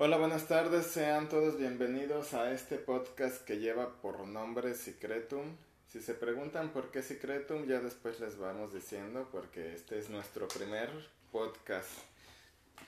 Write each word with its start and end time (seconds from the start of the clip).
Hola, 0.00 0.16
buenas 0.16 0.46
tardes, 0.46 0.86
sean 0.86 1.28
todos 1.28 1.58
bienvenidos 1.58 2.32
a 2.32 2.52
este 2.52 2.76
podcast 2.76 3.42
que 3.44 3.58
lleva 3.58 4.00
por 4.00 4.28
nombre 4.28 4.74
Secretum. 4.74 5.56
Si 5.88 6.00
se 6.00 6.14
preguntan 6.14 6.68
por 6.70 6.92
qué 6.92 7.02
Secretum, 7.02 7.66
ya 7.66 7.80
después 7.80 8.20
les 8.20 8.38
vamos 8.38 8.72
diciendo, 8.72 9.28
porque 9.32 9.74
este 9.74 9.98
es 9.98 10.08
nuestro 10.08 10.46
primer 10.46 10.88
podcast. 11.32 11.90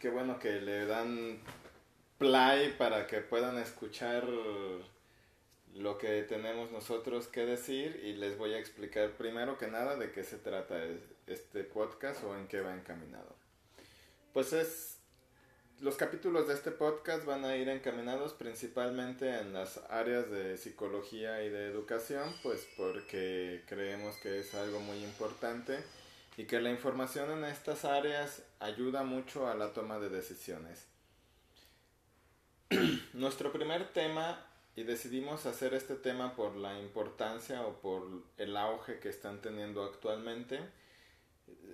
Qué 0.00 0.08
bueno 0.08 0.38
que 0.38 0.60
le 0.60 0.86
dan 0.86 1.40
play 2.16 2.76
para 2.78 3.08
que 3.08 3.18
puedan 3.22 3.58
escuchar 3.58 4.28
lo 5.74 5.98
que 5.98 6.22
tenemos 6.22 6.70
nosotros 6.70 7.26
que 7.26 7.44
decir 7.44 8.02
y 8.04 8.12
les 8.12 8.38
voy 8.38 8.54
a 8.54 8.60
explicar 8.60 9.10
primero 9.14 9.58
que 9.58 9.66
nada 9.66 9.96
de 9.96 10.12
qué 10.12 10.22
se 10.22 10.38
trata 10.38 10.80
este 11.26 11.64
podcast 11.64 12.22
o 12.22 12.36
en 12.36 12.46
qué 12.46 12.60
va 12.60 12.72
encaminado. 12.72 13.34
Pues 14.32 14.52
es 14.52 14.99
los 15.80 15.96
capítulos 15.96 16.46
de 16.46 16.54
este 16.54 16.70
podcast 16.70 17.24
van 17.24 17.44
a 17.46 17.56
ir 17.56 17.68
encaminados 17.70 18.34
principalmente 18.34 19.38
en 19.38 19.54
las 19.54 19.78
áreas 19.88 20.30
de 20.30 20.58
psicología 20.58 21.42
y 21.42 21.48
de 21.48 21.68
educación, 21.68 22.34
pues 22.42 22.68
porque 22.76 23.62
creemos 23.66 24.14
que 24.16 24.40
es 24.40 24.54
algo 24.54 24.80
muy 24.80 25.02
importante 25.02 25.78
y 26.36 26.44
que 26.44 26.60
la 26.60 26.70
información 26.70 27.30
en 27.30 27.44
estas 27.44 27.86
áreas 27.86 28.42
ayuda 28.58 29.04
mucho 29.04 29.48
a 29.48 29.54
la 29.54 29.72
toma 29.72 29.98
de 29.98 30.10
decisiones. 30.10 30.86
Nuestro 33.14 33.50
primer 33.50 33.88
tema, 33.94 34.46
y 34.76 34.82
decidimos 34.82 35.46
hacer 35.46 35.72
este 35.72 35.94
tema 35.94 36.36
por 36.36 36.56
la 36.56 36.78
importancia 36.78 37.62
o 37.62 37.80
por 37.80 38.06
el 38.36 38.56
auge 38.56 39.00
que 39.00 39.08
están 39.08 39.40
teniendo 39.40 39.82
actualmente, 39.82 40.60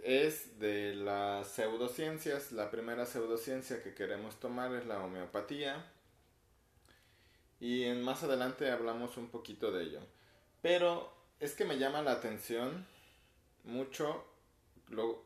es 0.05 0.59
de 0.59 0.95
las 0.95 1.49
pseudociencias. 1.49 2.53
La 2.53 2.71
primera 2.71 3.07
pseudociencia 3.07 3.83
que 3.83 3.95
queremos 3.95 4.39
tomar 4.39 4.75
es 4.75 4.87
la 4.87 5.03
homeopatía. 5.03 5.85
Y 7.61 7.85
en, 7.85 8.03
más 8.03 8.23
adelante 8.23 8.71
hablamos 8.71 9.17
un 9.17 9.29
poquito 9.29 9.73
de 9.73 9.85
ello. 9.85 10.01
Pero 10.63 11.13
es 11.41 11.55
que 11.55 11.65
me 11.65 11.79
llama 11.79 12.03
la 12.03 12.13
atención 12.13 12.87
mucho 13.65 14.25
lo 14.89 15.25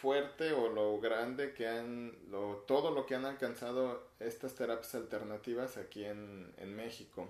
fuerte 0.00 0.52
o 0.52 0.68
lo 0.70 0.98
grande 0.98 1.52
que 1.52 1.68
han, 1.68 2.16
lo, 2.30 2.64
todo 2.66 2.90
lo 2.90 3.06
que 3.06 3.14
han 3.14 3.26
alcanzado 3.26 4.08
estas 4.18 4.54
terapias 4.54 4.94
alternativas 4.94 5.76
aquí 5.76 6.04
en, 6.04 6.52
en 6.56 6.74
México. 6.74 7.28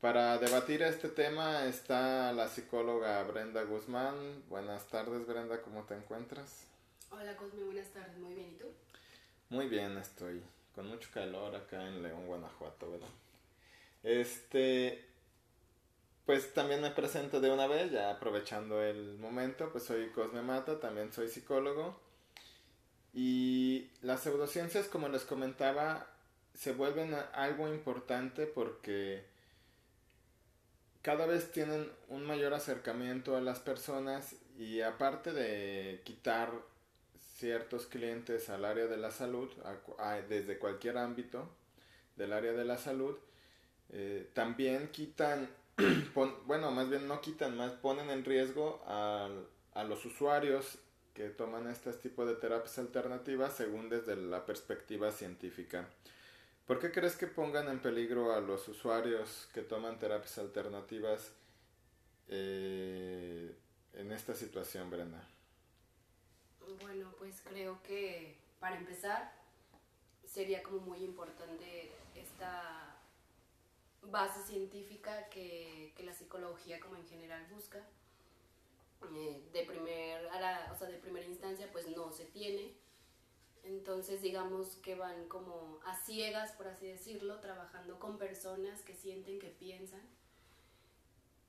Para 0.00 0.38
debatir 0.38 0.80
este 0.80 1.10
tema 1.10 1.66
está 1.66 2.32
la 2.32 2.48
psicóloga 2.48 3.22
Brenda 3.24 3.64
Guzmán. 3.64 4.42
Buenas 4.48 4.86
tardes, 4.88 5.26
Brenda, 5.26 5.60
¿cómo 5.60 5.82
te 5.82 5.94
encuentras? 5.94 6.64
Hola, 7.10 7.36
Cosme, 7.36 7.64
buenas 7.64 7.88
tardes. 7.88 8.16
Muy 8.16 8.32
bien, 8.32 8.48
¿y 8.48 8.54
tú? 8.54 8.64
Muy 9.50 9.68
bien, 9.68 9.98
estoy 9.98 10.42
con 10.74 10.88
mucho 10.88 11.10
calor 11.12 11.54
acá 11.54 11.86
en 11.86 12.02
León, 12.02 12.26
Guanajuato, 12.26 12.90
¿verdad? 12.90 13.10
Este, 14.02 15.04
pues 16.24 16.54
también 16.54 16.80
me 16.80 16.92
presento 16.92 17.38
de 17.42 17.50
una 17.50 17.66
vez, 17.66 17.92
ya 17.92 18.10
aprovechando 18.10 18.82
el 18.82 19.18
momento, 19.18 19.70
pues 19.70 19.84
soy 19.84 20.08
Cosme 20.12 20.40
Mata, 20.40 20.80
también 20.80 21.12
soy 21.12 21.28
psicólogo. 21.28 22.00
Y 23.12 23.90
las 24.00 24.22
pseudociencias, 24.22 24.88
como 24.88 25.10
les 25.10 25.24
comentaba, 25.24 26.06
se 26.54 26.72
vuelven 26.72 27.14
algo 27.34 27.68
importante 27.68 28.46
porque 28.46 29.28
cada 31.02 31.26
vez 31.26 31.50
tienen 31.52 31.90
un 32.08 32.24
mayor 32.24 32.54
acercamiento 32.54 33.36
a 33.36 33.40
las 33.40 33.58
personas 33.58 34.36
y 34.58 34.80
aparte 34.82 35.32
de 35.32 36.02
quitar 36.04 36.50
ciertos 37.36 37.86
clientes 37.86 38.50
al 38.50 38.64
área 38.66 38.86
de 38.86 38.98
la 38.98 39.10
salud, 39.10 39.50
desde 40.28 40.58
cualquier 40.58 40.98
ámbito 40.98 41.48
del 42.16 42.34
área 42.34 42.52
de 42.52 42.66
la 42.66 42.76
salud, 42.76 43.16
eh, 43.88 44.28
también 44.34 44.88
quitan, 44.88 45.48
bueno, 46.46 46.70
más 46.70 46.90
bien 46.90 47.08
no 47.08 47.22
quitan, 47.22 47.56
más 47.56 47.72
ponen 47.72 48.10
en 48.10 48.24
riesgo 48.24 48.82
a, 48.86 49.30
a 49.72 49.84
los 49.84 50.04
usuarios 50.04 50.78
que 51.14 51.30
toman 51.30 51.66
este 51.68 51.92
tipo 51.94 52.26
de 52.26 52.34
terapias 52.34 52.78
alternativas 52.78 53.56
según 53.56 53.88
desde 53.88 54.16
la 54.16 54.44
perspectiva 54.44 55.10
científica. 55.10 55.88
¿Por 56.70 56.78
qué 56.78 56.92
crees 56.92 57.16
que 57.16 57.26
pongan 57.26 57.66
en 57.66 57.80
peligro 57.80 58.32
a 58.32 58.40
los 58.40 58.68
usuarios 58.68 59.48
que 59.52 59.62
toman 59.62 59.98
terapias 59.98 60.38
alternativas 60.38 61.34
eh, 62.28 63.52
en 63.94 64.12
esta 64.12 64.36
situación, 64.36 64.88
Brenda? 64.88 65.28
Bueno, 66.80 67.12
pues 67.18 67.42
creo 67.42 67.82
que 67.82 68.36
para 68.60 68.76
empezar 68.76 69.32
sería 70.24 70.62
como 70.62 70.78
muy 70.78 71.02
importante 71.02 71.90
esta 72.14 72.96
base 74.02 74.40
científica 74.44 75.28
que, 75.28 75.92
la 76.04 76.14
psicología 76.14 76.78
como 76.78 76.94
en 76.94 77.06
general 77.08 77.44
busca. 77.52 77.84
Eh, 79.12 79.42
de, 79.52 79.64
primer, 79.64 80.28
a 80.28 80.70
o 80.72 80.78
sea, 80.78 80.86
de 80.86 80.98
primera 80.98 81.26
instancia 81.26 81.68
pues 81.72 81.88
no 81.88 82.12
se 82.12 82.26
tiene 82.26 82.76
entonces 83.64 84.22
digamos 84.22 84.76
que 84.76 84.94
van 84.94 85.28
como 85.28 85.80
a 85.84 85.96
ciegas, 85.96 86.52
por 86.52 86.68
así 86.68 86.86
decirlo, 86.86 87.40
trabajando 87.40 87.98
con 87.98 88.18
personas 88.18 88.82
que 88.82 88.94
sienten, 88.94 89.38
que 89.38 89.48
piensan 89.48 90.02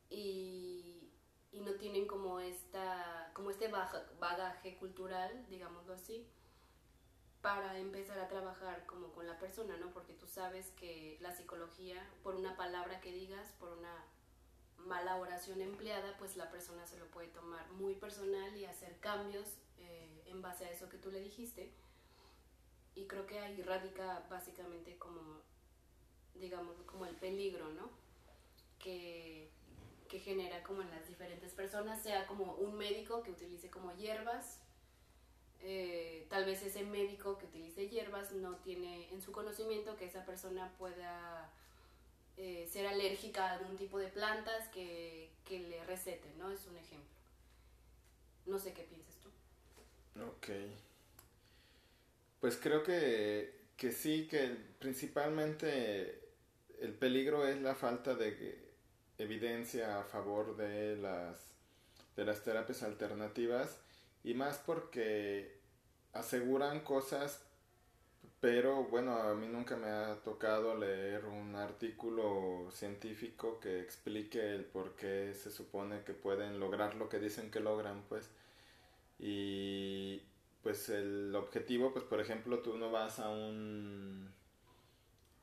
y, 0.10 1.08
no 1.54 1.74
tienen 1.76 2.08
como, 2.08 2.40
esta, 2.40 3.30
como 3.36 3.52
este 3.52 3.70
bagaje 4.20 4.78
cultural, 4.78 5.46
digámoslo 5.48 5.94
así, 5.94 6.28
para 7.42 7.78
empezar 7.78 8.18
a 8.18 8.28
trabajar 8.28 8.86
como 8.88 9.12
con 9.12 9.28
la 9.28 9.38
persona, 9.38 9.78
¿no? 9.78 9.92
Porque 9.92 10.14
tú 10.14 10.28
sabes 10.28 10.72
que 10.72 11.18
la 11.22 11.36
psicología, 11.36 12.04
por 12.24 12.36
una 12.36 12.58
palabra 12.58 13.00
que 13.00 13.12
digas, 13.12 13.52
por 13.60 13.78
una 13.78 14.06
mala 14.78 15.18
oración 15.18 15.62
empleada, 15.62 16.18
pues 16.18 16.36
la 16.36 16.50
persona 16.50 16.88
se 16.88 16.98
lo 16.98 17.06
puede 17.12 17.28
tomar 17.28 17.70
muy 17.74 17.94
personal 17.94 18.56
y 18.58 18.66
hacer 18.66 19.00
cambios 19.00 19.60
eh, 19.78 20.24
en 20.26 20.42
base 20.42 20.66
a 20.66 20.72
eso 20.72 20.90
que 20.90 20.98
tú 20.98 21.12
le 21.12 21.20
dijiste 21.20 21.72
y 22.96 23.06
creo 23.06 23.26
que 23.26 23.40
ahí 23.40 23.62
radica 23.62 24.26
básicamente 24.30 24.98
como, 24.98 25.42
digamos, 26.36 26.76
como 26.86 27.06
el 27.06 27.16
peligro, 27.16 27.70
¿no? 27.70 27.90
Que, 28.80 29.50
que 30.10 30.20
genera 30.20 30.64
como 30.64 30.82
en 30.82 30.90
las 30.92 31.08
diferentes 31.08 31.54
personas, 31.54 32.02
sea 32.04 32.28
como 32.28 32.54
un 32.56 32.78
médico 32.78 33.24
que 33.24 33.32
utilice 33.32 33.70
como 33.70 33.96
hierbas, 33.96 34.60
eh, 35.64 36.26
tal 36.30 36.46
vez 36.46 36.64
ese 36.64 36.84
médico 36.84 37.38
que 37.38 37.46
utilice 37.46 37.88
hierbas 37.88 38.32
no 38.32 38.56
tiene 38.58 39.12
en 39.12 39.22
su 39.22 39.32
conocimiento 39.32 39.96
que 39.96 40.06
esa 40.06 40.26
persona 40.26 40.74
pueda 40.80 41.52
eh, 42.38 42.68
ser 42.72 42.88
alérgica 42.88 43.48
a 43.48 43.54
algún 43.54 43.78
tipo 43.78 44.00
de 44.00 44.08
plantas 44.08 44.68
que, 44.70 45.30
que 45.46 45.60
le 45.60 45.84
receten, 45.86 46.36
¿no? 46.40 46.50
Es 46.50 46.66
un 46.66 46.78
ejemplo. 46.78 47.10
No 48.48 48.58
sé 48.58 48.74
qué 48.74 48.84
piensas 48.84 49.16
tú. 49.18 49.30
Ok. 50.20 50.50
Pues 52.42 52.58
creo 52.58 52.84
que, 52.84 53.54
que 53.78 53.92
sí, 53.92 54.28
que 54.28 54.58
principalmente 54.80 56.20
el 56.82 56.94
peligro 56.94 57.48
es 57.48 57.62
la 57.62 57.76
falta 57.76 58.16
de 58.16 58.72
evidencia 59.20 60.00
a 60.00 60.04
favor 60.04 60.58
de 60.58 60.98
las, 60.98 61.38
de 62.16 62.26
las 62.26 62.44
terapias 62.44 62.82
alternativas 62.82 63.80
y 64.24 64.34
más 64.34 64.58
porque 64.58 65.60
aseguran 66.14 66.80
cosas, 66.82 67.44
pero 68.40 68.86
bueno, 68.86 69.18
a 69.18 69.36
mí 69.36 69.48
nunca 69.48 69.78
me 69.78 69.88
ha 69.88 70.16
tocado 70.24 70.76
leer 70.76 71.26
un 71.26 71.56
artículo 71.56 72.70
científico 72.72 73.60
que 73.60 73.82
explique 73.82 74.56
el 74.56 74.66
por 74.66 74.96
qué 74.96 75.34
se 75.36 75.52
supone 75.52 76.04
que 76.04 76.14
pueden 76.14 76.60
lograr 76.60 76.96
lo 76.96 77.08
que 77.08 77.20
dicen 77.20 77.52
que 77.52 77.60
logran, 77.60 78.04
pues. 78.10 78.30
Y, 79.20 80.24
pues 80.64 80.90
el 80.90 81.36
objetivo, 81.36 81.92
pues 81.94 82.06
por 82.06 82.20
ejemplo, 82.20 82.60
tú 82.60 82.78
no 82.78 82.92
vas 82.92 83.20
a 83.20 83.30
un 83.30 84.32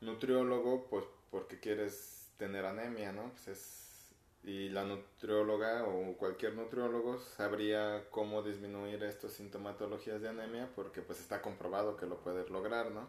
nutriólogo 0.00 0.86
pues 0.88 1.04
porque 1.30 1.58
quieres 1.60 2.28
tener 2.36 2.64
anemia, 2.64 3.12
¿no? 3.12 3.30
Pues 3.30 3.48
es, 3.48 4.14
y 4.44 4.68
la 4.68 4.84
nutrióloga 4.84 5.84
o 5.84 6.16
cualquier 6.16 6.54
nutriólogo 6.54 7.18
sabría 7.18 8.08
cómo 8.10 8.42
disminuir 8.42 9.02
estas 9.02 9.32
sintomatologías 9.32 10.22
de 10.22 10.28
anemia 10.28 10.70
porque 10.74 11.02
pues 11.02 11.20
está 11.20 11.42
comprobado 11.42 11.96
que 11.96 12.06
lo 12.06 12.20
puedes 12.20 12.48
lograr, 12.50 12.90
¿no? 12.92 13.08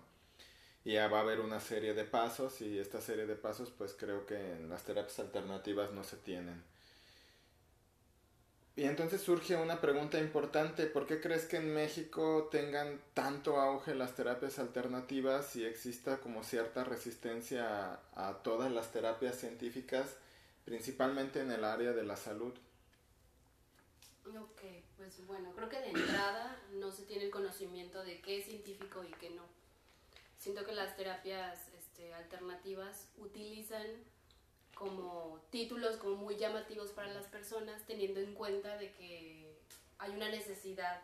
Y 0.84 0.94
ya 0.94 1.08
va 1.08 1.20
a 1.20 1.22
haber 1.22 1.40
una 1.42 1.60
serie 1.60 1.94
de 1.94 2.06
pasos 2.06 2.62
y 2.62 2.80
esta 2.80 3.02
serie 3.02 3.28
de 3.28 3.36
pasos 3.36 3.72
pues 3.72 3.94
creo 3.94 4.26
que 4.26 4.54
en 4.54 4.70
las 4.70 4.84
terapias 4.84 5.20
alternativas 5.20 5.92
no 5.92 6.04
se 6.04 6.18
tienen. 6.18 6.64
Y 8.80 8.86
entonces 8.86 9.22
surge 9.22 9.58
una 9.58 9.82
pregunta 9.82 10.18
importante, 10.20 10.86
¿por 10.86 11.06
qué 11.06 11.20
crees 11.20 11.44
que 11.44 11.58
en 11.58 11.74
México 11.74 12.48
tengan 12.50 13.02
tanto 13.14 13.60
auge 13.60 13.94
las 13.94 14.16
terapias 14.16 14.58
alternativas 14.58 15.54
y 15.58 15.66
exista 15.66 16.22
como 16.22 16.46
cierta 16.46 16.86
resistencia 16.86 18.00
a, 18.16 18.38
todas 18.42 18.72
las 18.72 18.94
terapias 18.94 19.36
científicas, 19.36 20.16
principalmente 20.64 21.42
en 21.42 21.52
el 21.52 21.66
área 21.66 21.92
de 21.92 22.04
la 22.04 22.16
salud? 22.16 22.54
Ok, 24.28 24.62
pues 24.96 25.28
bueno, 25.28 25.52
creo 25.58 25.68
que 25.68 25.82
de 25.82 25.90
entrada 25.90 26.58
no 26.76 26.90
se 26.94 27.04
tiene 27.04 27.26
el 27.26 27.32
conocimiento 27.32 28.02
de 28.06 28.22
qué 28.22 28.38
es 28.38 28.46
científico 28.46 29.04
y 29.04 29.12
qué 29.20 29.32
no. 29.32 29.44
siento 30.38 30.64
que 30.64 30.72
las 30.72 30.96
terapias 30.96 31.68
este, 31.78 32.14
alternativas 32.14 33.10
utilizan 33.18 33.86
como 34.80 35.42
títulos 35.50 35.98
como 35.98 36.16
muy 36.16 36.38
llamativos 36.38 36.92
para 36.92 37.14
las 37.14 37.26
personas, 37.26 37.86
teniendo 37.86 38.22
en 38.22 38.34
cuenta 38.34 38.78
de 38.78 38.94
que 38.94 39.54
hay 39.98 40.12
una 40.12 40.30
necesidad, 40.30 41.02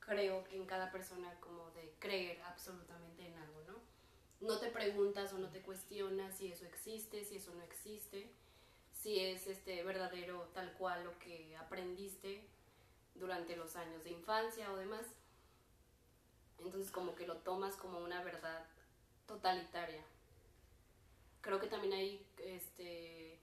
creo, 0.00 0.44
en 0.50 0.66
cada 0.66 0.90
persona 0.90 1.38
como 1.38 1.70
de 1.70 1.94
creer 2.00 2.42
absolutamente 2.42 3.28
en 3.28 3.34
algo, 3.36 3.62
¿no? 3.68 3.74
No 4.40 4.58
te 4.58 4.70
preguntas 4.70 5.32
o 5.32 5.38
no 5.38 5.50
te 5.50 5.62
cuestionas 5.62 6.36
si 6.36 6.48
eso 6.50 6.66
existe, 6.66 7.24
si 7.24 7.36
eso 7.36 7.54
no 7.54 7.62
existe, 7.62 8.28
si 8.92 9.20
es 9.20 9.46
este 9.46 9.84
verdadero 9.84 10.50
tal 10.52 10.72
cual 10.72 11.04
lo 11.04 11.16
que 11.20 11.56
aprendiste 11.56 12.44
durante 13.14 13.54
los 13.54 13.76
años 13.76 14.02
de 14.02 14.10
infancia 14.10 14.72
o 14.72 14.76
demás. 14.76 15.06
Entonces 16.58 16.90
como 16.90 17.14
que 17.14 17.24
lo 17.24 17.36
tomas 17.36 17.76
como 17.76 18.00
una 18.00 18.24
verdad 18.24 18.66
totalitaria. 19.28 20.02
Creo 21.44 21.60
que 21.60 21.66
también 21.66 21.92
ahí 21.92 22.26
este, 22.38 23.38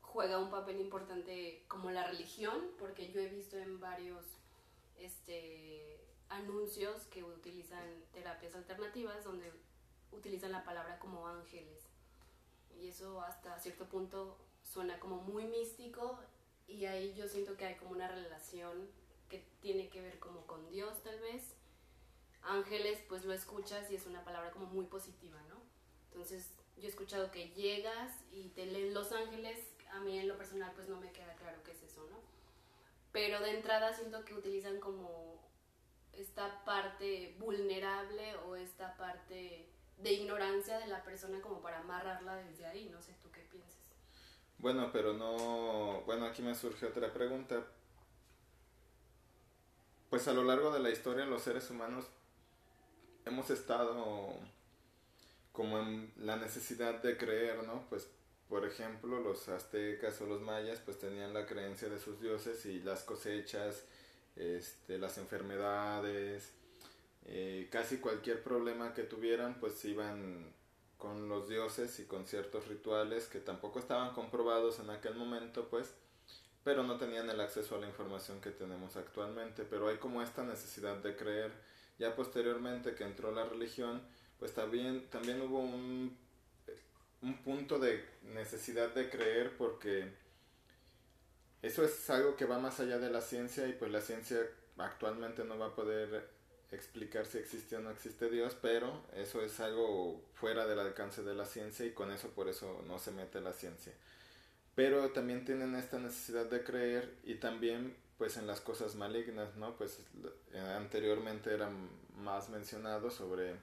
juega 0.00 0.38
un 0.38 0.48
papel 0.48 0.80
importante 0.80 1.64
como 1.66 1.90
la 1.90 2.06
religión, 2.06 2.70
porque 2.78 3.10
yo 3.10 3.20
he 3.20 3.26
visto 3.26 3.58
en 3.58 3.80
varios 3.80 4.24
este, 4.96 5.98
anuncios 6.28 7.02
que 7.06 7.24
utilizan 7.24 8.04
terapias 8.12 8.54
alternativas 8.54 9.24
donde 9.24 9.52
utilizan 10.12 10.52
la 10.52 10.62
palabra 10.62 11.00
como 11.00 11.26
ángeles. 11.26 11.82
Y 12.80 12.86
eso 12.86 13.20
hasta 13.20 13.58
cierto 13.58 13.88
punto 13.88 14.38
suena 14.62 15.00
como 15.00 15.16
muy 15.16 15.46
místico 15.46 16.16
y 16.68 16.84
ahí 16.84 17.12
yo 17.14 17.26
siento 17.26 17.56
que 17.56 17.66
hay 17.66 17.74
como 17.74 17.90
una 17.90 18.06
relación 18.06 18.88
que 19.28 19.44
tiene 19.60 19.88
que 19.88 20.00
ver 20.00 20.20
como 20.20 20.46
con 20.46 20.70
Dios 20.70 21.02
tal 21.02 21.18
vez. 21.18 21.56
Ángeles 22.46 23.00
pues 23.08 23.24
lo 23.24 23.32
escuchas 23.32 23.90
y 23.90 23.96
es 23.96 24.06
una 24.06 24.24
palabra 24.24 24.50
como 24.50 24.66
muy 24.66 24.86
positiva, 24.86 25.40
¿no? 25.48 25.56
Entonces 26.12 26.50
yo 26.76 26.84
he 26.84 26.88
escuchado 26.88 27.30
que 27.30 27.50
llegas 27.50 28.12
y 28.32 28.48
te 28.50 28.66
leen 28.66 28.94
los 28.94 29.12
ángeles, 29.12 29.58
a 29.92 30.00
mí 30.00 30.18
en 30.18 30.28
lo 30.28 30.36
personal 30.36 30.72
pues 30.74 30.88
no 30.88 31.00
me 31.00 31.12
queda 31.12 31.34
claro 31.34 31.62
qué 31.64 31.72
es 31.72 31.82
eso, 31.82 32.06
¿no? 32.10 32.18
Pero 33.12 33.40
de 33.40 33.56
entrada 33.56 33.92
siento 33.92 34.24
que 34.24 34.34
utilizan 34.34 34.80
como 34.80 35.42
esta 36.12 36.64
parte 36.64 37.34
vulnerable 37.38 38.36
o 38.46 38.56
esta 38.56 38.96
parte 38.96 39.68
de 39.98 40.12
ignorancia 40.12 40.78
de 40.78 40.88
la 40.88 41.02
persona 41.02 41.40
como 41.40 41.60
para 41.60 41.80
amarrarla 41.80 42.36
desde 42.36 42.66
ahí, 42.66 42.88
no 42.90 43.00
sé 43.00 43.12
tú 43.22 43.30
qué 43.30 43.40
piensas. 43.42 43.78
Bueno, 44.58 44.90
pero 44.92 45.12
no, 45.12 46.02
bueno, 46.06 46.26
aquí 46.26 46.42
me 46.42 46.54
surge 46.54 46.86
otra 46.86 47.12
pregunta. 47.12 47.64
Pues 50.10 50.28
a 50.28 50.32
lo 50.32 50.44
largo 50.44 50.72
de 50.72 50.80
la 50.80 50.90
historia 50.90 51.24
los 51.24 51.42
seres 51.42 51.70
humanos 51.70 52.06
hemos 53.26 53.50
estado 53.50 54.34
como 55.52 55.78
en 55.78 56.12
la 56.16 56.36
necesidad 56.36 57.02
de 57.02 57.16
creer, 57.16 57.62
¿no? 57.64 57.84
Pues 57.88 58.08
por 58.48 58.66
ejemplo, 58.66 59.20
los 59.20 59.48
aztecas 59.48 60.20
o 60.20 60.26
los 60.26 60.40
mayas 60.40 60.80
pues 60.84 60.98
tenían 60.98 61.32
la 61.32 61.46
creencia 61.46 61.88
de 61.88 61.98
sus 61.98 62.20
dioses 62.20 62.66
y 62.66 62.80
las 62.80 63.02
cosechas, 63.02 63.82
este, 64.36 64.98
las 64.98 65.18
enfermedades, 65.18 66.52
eh, 67.26 67.68
casi 67.72 67.98
cualquier 67.98 68.42
problema 68.42 68.92
que 68.92 69.02
tuvieran 69.02 69.58
pues 69.58 69.82
iban 69.84 70.52
con 70.98 71.28
los 71.28 71.48
dioses 71.48 71.98
y 72.00 72.04
con 72.04 72.26
ciertos 72.26 72.68
rituales 72.68 73.26
que 73.26 73.40
tampoco 73.40 73.78
estaban 73.78 74.12
comprobados 74.12 74.78
en 74.78 74.90
aquel 74.90 75.14
momento 75.14 75.68
pues 75.70 75.94
pero 76.62 76.82
no 76.82 76.96
tenían 76.98 77.28
el 77.28 77.40
acceso 77.40 77.76
a 77.76 77.78
la 77.78 77.86
información 77.86 78.40
que 78.40 78.50
tenemos 78.50 78.96
actualmente 78.96 79.64
pero 79.64 79.88
hay 79.88 79.96
como 79.96 80.22
esta 80.22 80.44
necesidad 80.44 80.96
de 80.96 81.16
creer 81.16 81.52
ya 81.98 82.14
posteriormente 82.14 82.94
que 82.94 83.04
entró 83.04 83.32
la 83.32 83.44
religión 83.44 84.02
pues 84.38 84.52
también 84.54 85.08
también 85.10 85.40
hubo 85.40 85.60
un 85.60 86.16
un 87.24 87.42
punto 87.42 87.78
de 87.78 88.04
necesidad 88.34 88.94
de 88.94 89.08
creer 89.08 89.56
porque 89.56 90.12
eso 91.62 91.82
es 91.82 92.10
algo 92.10 92.36
que 92.36 92.44
va 92.44 92.58
más 92.58 92.80
allá 92.80 92.98
de 92.98 93.10
la 93.10 93.22
ciencia 93.22 93.66
y 93.66 93.72
pues 93.72 93.90
la 93.90 94.02
ciencia 94.02 94.38
actualmente 94.76 95.44
no 95.44 95.58
va 95.58 95.68
a 95.68 95.74
poder 95.74 96.28
explicar 96.70 97.24
si 97.24 97.38
existe 97.38 97.76
o 97.76 97.80
no 97.80 97.90
existe 97.90 98.28
Dios, 98.28 98.54
pero 98.60 99.02
eso 99.14 99.42
es 99.42 99.58
algo 99.60 100.22
fuera 100.34 100.66
del 100.66 100.78
alcance 100.80 101.22
de 101.22 101.34
la 101.34 101.46
ciencia 101.46 101.86
y 101.86 101.92
con 101.92 102.10
eso 102.10 102.28
por 102.30 102.48
eso 102.48 102.84
no 102.86 102.98
se 102.98 103.12
mete 103.12 103.40
la 103.40 103.54
ciencia. 103.54 103.92
Pero 104.74 105.10
también 105.12 105.46
tienen 105.46 105.74
esta 105.76 105.98
necesidad 105.98 106.46
de 106.46 106.62
creer 106.62 107.14
y 107.22 107.36
también 107.36 107.96
pues 108.18 108.36
en 108.36 108.46
las 108.46 108.60
cosas 108.60 108.94
malignas, 108.94 109.56
¿no? 109.56 109.76
Pues 109.76 110.00
eh, 110.52 110.58
anteriormente 110.58 111.52
eran 111.52 111.88
más 112.16 112.48
mencionados 112.48 113.14
sobre 113.14 113.56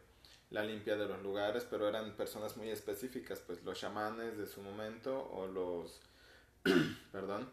la 0.50 0.64
limpia 0.64 0.98
de 0.98 1.08
los 1.08 1.22
lugares, 1.24 1.66
pero 1.70 1.88
eran 1.88 2.16
personas 2.18 2.58
muy 2.58 2.70
específicas, 2.70 3.40
pues 3.40 3.64
los 3.64 3.80
chamanes 3.80 4.38
de 4.38 4.48
su 4.48 4.62
momento 4.62 5.30
o 5.32 5.48
los 5.48 6.02
perdón, 7.12 7.50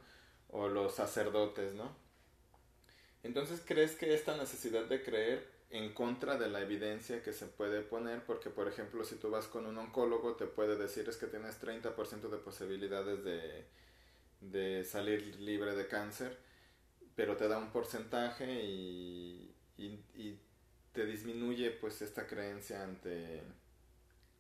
o 0.51 0.69
los 0.69 0.95
sacerdotes, 0.95 1.75
¿no? 1.75 1.95
Entonces, 3.23 3.63
¿crees 3.65 3.97
que 3.97 4.15
esta 4.15 4.37
necesidad 4.37 4.85
de 4.85 5.03
creer 5.03 5.47
en 5.71 5.93
contra 5.93 6.37
de 6.39 6.49
la 6.49 6.61
evidencia 6.61 7.23
que 7.23 7.33
se 7.33 7.47
puede 7.47 7.83
poner? 7.83 8.25
Porque, 8.25 8.51
por 8.51 8.69
ejemplo, 8.69 9.05
si 9.05 9.17
tú 9.17 9.31
vas 9.31 9.47
con 9.47 9.67
un 9.67 9.77
oncólogo, 9.79 10.35
te 10.37 10.47
puede 10.47 10.77
decir 10.77 11.09
es 11.09 11.17
que 11.17 11.27
tienes 11.27 11.61
30% 11.61 12.29
de 12.31 12.39
posibilidades 12.39 13.25
de, 13.25 13.67
de 14.41 14.85
salir 14.85 15.37
libre 15.37 15.75
de 15.75 15.87
cáncer, 15.87 16.39
pero 17.19 17.37
te 17.37 17.49
da 17.49 17.59
un 17.59 17.73
porcentaje 17.73 18.47
y, 18.63 19.53
te 20.93 21.05
disminuye 21.05 21.73
pues 21.73 22.01
esta 22.01 22.29
creencia 22.29 22.85
ante, 22.85 23.43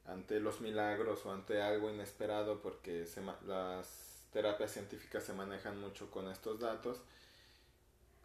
ante 0.06 0.38
los 0.38 0.60
milagros 0.60 1.26
o 1.26 1.32
ante 1.32 1.60
algo 1.60 1.90
inesperado 1.90 2.62
porque 2.62 3.04
las 3.46 4.28
terapias 4.32 4.72
científicas 4.72 5.24
se 5.24 5.32
manejan 5.32 5.80
mucho 5.80 6.08
con 6.12 6.30
estos 6.30 6.60
datos. 6.60 7.00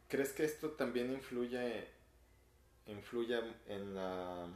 ¿Crees 0.08 0.34
que 0.34 0.46
esto 0.46 0.70
también 0.72 1.12
influye, 1.12 1.88
influye 2.86 3.40
en 3.68 3.96
la 3.96 4.48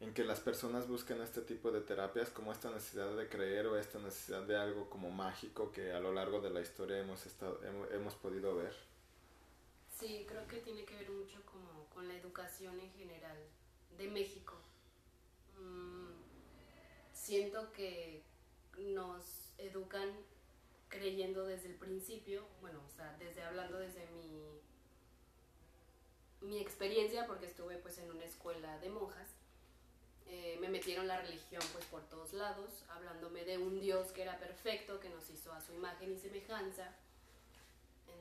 en 0.00 0.14
que 0.14 0.24
las 0.24 0.40
personas 0.40 0.88
busquen 0.88 1.20
este 1.20 1.42
tipo 1.42 1.70
de 1.70 1.82
terapias 1.82 2.30
como 2.30 2.52
esta 2.52 2.70
necesidad 2.70 3.14
de 3.14 3.28
creer 3.28 3.66
o 3.66 3.76
esta 3.76 3.98
necesidad 3.98 4.42
de 4.42 4.56
algo 4.56 4.88
como 4.88 5.10
mágico 5.10 5.70
que 5.70 5.92
a 5.92 6.00
lo 6.00 6.12
largo 6.12 6.40
de 6.40 6.48
la 6.48 6.62
historia 6.62 6.98
hemos 6.98 7.26
estado 7.26 7.60
hemos, 7.92 8.14
podido 8.14 8.56
ver. 8.56 8.74
Sí 9.98 10.24
creo 10.26 10.46
que 10.48 10.56
tiene 10.58 10.86
que 10.86 10.94
ver 10.94 11.10
mucho 11.10 11.44
como 11.44 11.84
con 11.90 12.08
la 12.08 12.16
educación 12.16 12.80
en 12.80 12.90
general 12.92 13.38
de 13.98 14.08
México. 14.08 14.54
Mm, 15.58 16.12
siento 17.12 17.70
que 17.72 18.22
nos 18.78 19.52
educan 19.58 20.08
creyendo 20.88 21.44
desde 21.44 21.68
el 21.68 21.74
principio, 21.74 22.46
bueno, 22.62 22.80
o 22.86 22.90
sea, 22.90 23.14
desde 23.18 23.42
hablando 23.42 23.78
desde 23.78 24.06
mi, 24.12 24.60
mi 26.40 26.58
experiencia, 26.58 27.26
porque 27.26 27.44
estuve 27.44 27.76
pues 27.76 27.98
en 27.98 28.10
una 28.10 28.24
escuela 28.24 28.78
de 28.78 28.88
monjas, 28.88 29.28
eh, 30.32 30.56
me 30.60 30.68
metieron 30.68 31.08
la 31.08 31.20
religión 31.20 31.60
pues 31.72 31.84
por 31.86 32.02
todos 32.02 32.32
lados, 32.32 32.84
hablándome 32.88 33.44
de 33.44 33.58
un 33.58 33.80
Dios 33.80 34.12
que 34.12 34.22
era 34.22 34.38
perfecto, 34.38 35.00
que 35.00 35.08
nos 35.08 35.28
hizo 35.28 35.52
a 35.52 35.60
su 35.60 35.72
imagen 35.72 36.12
y 36.12 36.18
semejanza. 36.18 36.94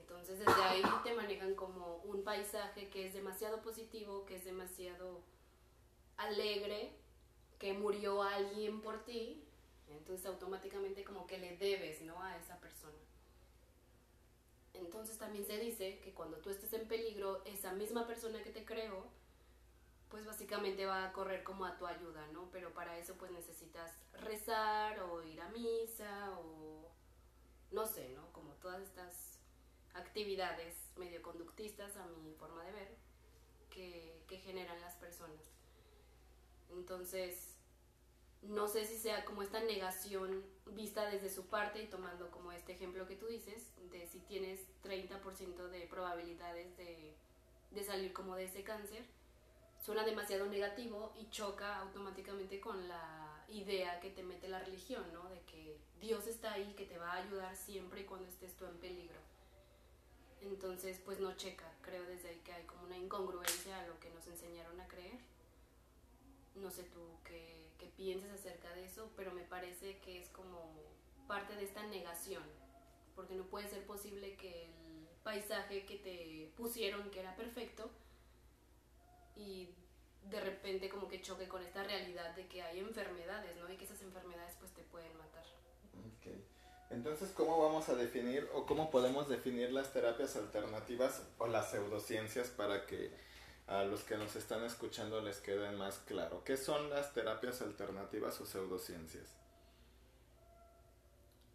Entonces 0.01 0.39
desde 0.39 0.63
ahí 0.63 0.81
te 1.03 1.13
manejan 1.13 1.53
como 1.53 1.97
un 1.97 2.23
paisaje 2.23 2.89
que 2.89 3.05
es 3.05 3.13
demasiado 3.13 3.61
positivo, 3.61 4.25
que 4.25 4.37
es 4.37 4.45
demasiado 4.45 5.21
alegre, 6.17 6.95
que 7.59 7.73
murió 7.73 8.23
alguien 8.23 8.81
por 8.81 9.05
ti, 9.05 9.45
entonces 9.89 10.25
automáticamente 10.25 11.03
como 11.03 11.27
que 11.27 11.37
le 11.37 11.57
debes, 11.57 12.01
¿no? 12.01 12.19
A 12.23 12.35
esa 12.37 12.59
persona. 12.59 12.97
Entonces 14.73 15.19
también 15.19 15.45
se 15.45 15.59
dice 15.59 15.99
que 15.99 16.11
cuando 16.11 16.37
tú 16.37 16.49
estés 16.49 16.73
en 16.73 16.87
peligro, 16.87 17.43
esa 17.45 17.71
misma 17.73 18.07
persona 18.07 18.41
que 18.41 18.49
te 18.49 18.65
creó, 18.65 19.05
pues 20.09 20.25
básicamente 20.25 20.85
va 20.85 21.05
a 21.05 21.13
correr 21.13 21.43
como 21.43 21.65
a 21.65 21.77
tu 21.77 21.85
ayuda, 21.85 22.25
¿no? 22.33 22.49
Pero 22.51 22.73
para 22.73 22.97
eso 22.97 23.15
pues 23.15 23.31
necesitas 23.31 23.91
rezar 24.13 24.99
o 25.01 25.21
ir 25.21 25.39
a 25.41 25.49
misa 25.49 26.31
o 26.39 26.91
no 27.71 27.85
sé, 27.85 28.09
¿no? 28.09 28.31
Como 28.33 28.53
todas 28.55 28.81
estas 28.81 29.39
actividades 29.93 30.91
medio 30.97 31.21
conductistas 31.21 31.95
a 31.97 32.05
mi 32.07 32.33
forma 32.33 32.63
de 32.65 32.71
ver 32.71 32.97
que, 33.69 34.39
generan 34.43 34.79
las 34.81 34.95
personas. 34.95 35.51
Entonces, 36.71 37.55
no 38.41 38.67
sé 38.67 38.85
si 38.85 38.97
sea 38.97 39.25
como 39.25 39.41
esta 39.41 39.61
negación 39.61 40.43
vista 40.67 41.05
desde 41.09 41.29
su 41.29 41.47
parte 41.47 41.81
y 41.83 41.87
tomando 41.87 42.31
como 42.31 42.51
este 42.51 42.73
ejemplo 42.73 43.07
que 43.07 43.15
tú 43.15 43.27
dices, 43.27 43.71
de 43.91 44.07
si 44.07 44.19
tienes 44.19 44.61
30% 44.83 45.67
de 45.69 45.87
probabilidades 45.87 46.75
de, 46.77 47.15
de 47.71 47.83
salir 47.83 48.13
como 48.13 48.35
de 48.35 48.45
ese 48.45 48.63
cáncer, 48.63 49.05
suena 49.81 50.03
demasiado 50.03 50.45
negativo 50.45 51.13
y 51.17 51.29
choca 51.29 51.77
automáticamente 51.79 52.59
con 52.59 52.87
la 52.87 53.43
idea 53.47 53.99
que 53.99 54.09
te 54.09 54.23
mete 54.23 54.47
la 54.47 54.59
religión, 54.59 55.03
¿no? 55.13 55.27
De 55.29 55.41
que 55.41 55.77
Dios 55.99 56.27
está 56.27 56.53
ahí, 56.53 56.73
que 56.75 56.85
te 56.85 56.97
va 56.97 57.13
a 57.13 57.23
ayudar 57.23 57.55
siempre 57.55 58.01
y 58.01 58.05
cuando 58.05 58.27
estés 58.27 58.55
tú 58.55 58.65
en 58.65 58.77
peligro. 58.77 59.19
Entonces, 60.41 60.99
pues 61.03 61.19
no 61.19 61.35
checa, 61.35 61.69
creo 61.81 62.03
desde 62.05 62.29
ahí 62.29 62.41
que 62.45 62.53
hay 62.53 62.63
como 62.63 62.83
una 62.85 62.97
incongruencia 62.97 63.79
a 63.79 63.87
lo 63.87 63.99
que 63.99 64.09
nos 64.11 64.25
enseñaron 64.27 64.79
a 64.79 64.87
creer. 64.87 65.19
No 66.55 66.71
sé 66.71 66.83
tú 66.83 67.17
qué, 67.25 67.71
qué 67.77 67.87
pienses 67.87 68.31
acerca 68.31 68.73
de 68.73 68.85
eso, 68.85 69.09
pero 69.15 69.33
me 69.33 69.43
parece 69.43 69.99
que 69.99 70.19
es 70.19 70.29
como 70.29 70.73
parte 71.27 71.55
de 71.55 71.63
esta 71.63 71.85
negación, 71.87 72.43
porque 73.15 73.35
no 73.35 73.43
puede 73.45 73.69
ser 73.69 73.85
posible 73.85 74.35
que 74.35 74.65
el 74.65 75.07
paisaje 75.23 75.85
que 75.85 75.97
te 75.97 76.51
pusieron 76.55 77.09
que 77.11 77.19
era 77.19 77.35
perfecto 77.35 77.89
y 79.39 79.73
de 80.29 80.41
repente 80.41 80.89
como 80.89 81.07
que 81.07 81.21
choque 81.21 81.47
con 81.47 81.63
esta 81.63 81.83
realidad 81.83 82.35
de 82.35 82.47
que 82.47 82.61
hay 82.61 82.79
enfermedades, 82.79 83.55
¿no? 83.57 83.71
Y 83.71 83.77
que 83.77 83.85
esas 83.85 84.01
enfermedades 84.01 84.55
pues 84.59 84.71
te 84.71 84.83
pueden 84.83 85.15
matar. 85.17 85.43
Okay. 86.19 86.45
Entonces, 86.89 87.31
¿cómo 87.31 87.61
vamos 87.61 87.87
a 87.89 87.95
definir 87.95 88.49
o 88.53 88.65
cómo 88.65 88.91
podemos 88.91 89.29
definir 89.29 89.71
las 89.71 89.93
terapias 89.93 90.35
alternativas 90.35 91.23
o 91.37 91.47
las 91.47 91.71
pseudociencias 91.71 92.49
para 92.49 92.85
que 92.85 93.11
a 93.67 93.83
los 93.83 94.03
que 94.03 94.17
nos 94.17 94.35
están 94.35 94.63
escuchando 94.63 95.21
les 95.21 95.39
quede 95.39 95.71
más 95.71 95.99
claro? 95.99 96.43
¿Qué 96.43 96.57
son 96.57 96.89
las 96.89 97.13
terapias 97.13 97.61
alternativas 97.61 98.39
o 98.41 98.45
pseudociencias? 98.45 99.27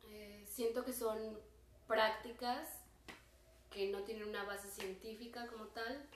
Eh, 0.09 0.47
siento 0.49 0.85
que 0.85 0.93
son 0.93 1.39
prácticas 1.87 2.69
que 3.71 3.91
no 3.91 4.05
tienen 4.05 4.29
una 4.29 4.45
base 4.45 4.71
científica 4.71 5.49
como 5.49 5.67
tal, 5.67 6.09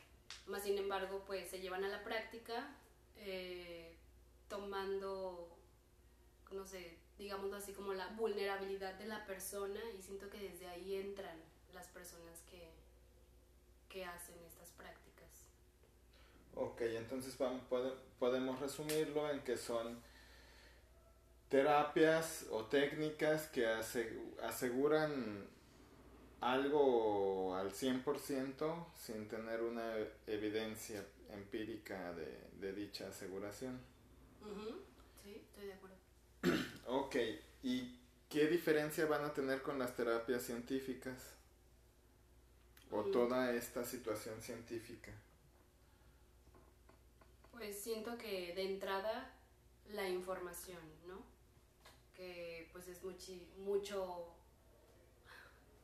más 0.49 0.63
sin 0.63 0.79
embargo, 0.79 1.23
pues 1.27 1.49
se 1.49 1.61
llevan 1.61 1.85
a 1.85 1.89
la 1.89 2.03
práctica 2.03 2.75
eh, 3.17 3.95
tomando, 4.49 5.49
no 6.51 6.65
sé, 6.65 6.97
digamos 7.19 7.53
así 7.53 7.73
como 7.73 7.93
la 7.93 8.09
vulnerabilidad 8.09 8.95
de 8.95 9.07
la 9.07 9.27
persona 9.27 9.81
y 9.97 10.03
siento 10.03 10.31
que 10.31 10.39
desde 10.39 10.69
ahí 10.69 10.95
entran 10.97 11.39
las 11.75 11.87
personas 11.89 12.41
que, 12.51 12.71
que 13.89 14.05
hacen 14.05 14.37
estas 14.47 14.71
prácticas. 14.71 15.29
Ok, 16.55 16.81
entonces 16.83 17.37
vamos, 17.39 17.63
podemos 18.19 18.59
resumirlo 18.61 19.31
en 19.31 19.41
que 19.41 19.57
son 19.57 20.03
terapias 21.49 22.47
o 22.51 22.65
técnicas 22.67 23.47
que 23.49 23.67
aseguran 24.43 25.49
algo 26.41 27.55
al 27.57 27.73
100% 27.73 28.87
sin 28.97 29.29
tener 29.29 29.63
una 29.63 29.95
evidencia 30.27 31.05
empírica 31.31 32.13
de, 32.15 32.49
de 32.61 32.73
dicha 32.73 33.09
aseguración. 33.09 33.79
Sí, 35.23 35.43
estoy 35.45 35.67
de 35.67 35.73
acuerdo. 35.73 35.97
ok, 36.87 37.17
¿y 37.63 37.99
qué 38.29 38.47
diferencia 38.47 39.07
van 39.07 39.25
a 39.25 39.35
tener 39.35 39.63
con 39.63 39.79
las 39.79 39.95
terapias 39.97 40.43
científicas? 40.43 41.35
¿O 42.91 43.03
mm. 43.03 43.13
toda 43.13 43.53
esta 43.53 43.85
situación 43.85 44.41
científica? 44.41 45.13
Pues 47.53 47.79
siento 47.79 48.17
que 48.17 48.55
de 48.55 48.63
entrada 48.63 49.35
la 49.93 50.09
información, 50.09 50.81
¿no? 51.07 51.23
Que 52.15 52.69
pues 52.73 52.89
es 52.89 53.03
mucho 53.59 54.38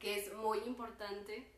que 0.05 0.19
es 0.19 0.35
muy 0.35 0.59
importante 0.67 1.51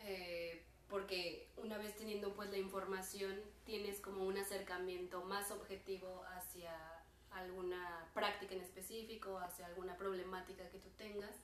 eh, 0.00 0.64
porque 0.88 1.46
una 1.58 1.76
vez 1.76 1.94
teniendo 1.94 2.32
pues 2.32 2.48
la 2.48 2.56
información 2.56 3.38
tienes 3.66 4.00
como 4.00 4.24
un 4.24 4.38
acercamiento 4.38 5.22
más 5.24 5.50
objetivo 5.50 6.24
hacia 6.34 6.72
alguna 7.30 8.08
práctica 8.14 8.54
en 8.54 8.62
específico, 8.62 9.38
hacia 9.40 9.66
alguna 9.66 9.94
problemática 9.98 10.70
que 10.70 10.78
tú 10.78 10.88
tengas, 10.96 11.34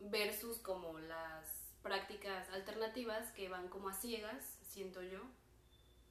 versus 0.00 0.58
como 0.58 0.98
las 0.98 1.46
prácticas 1.84 2.48
alternativas 2.48 3.30
que 3.30 3.48
van 3.48 3.68
como 3.68 3.88
a 3.88 3.94
ciegas, 3.94 4.58
siento 4.62 5.00
yo, 5.00 5.20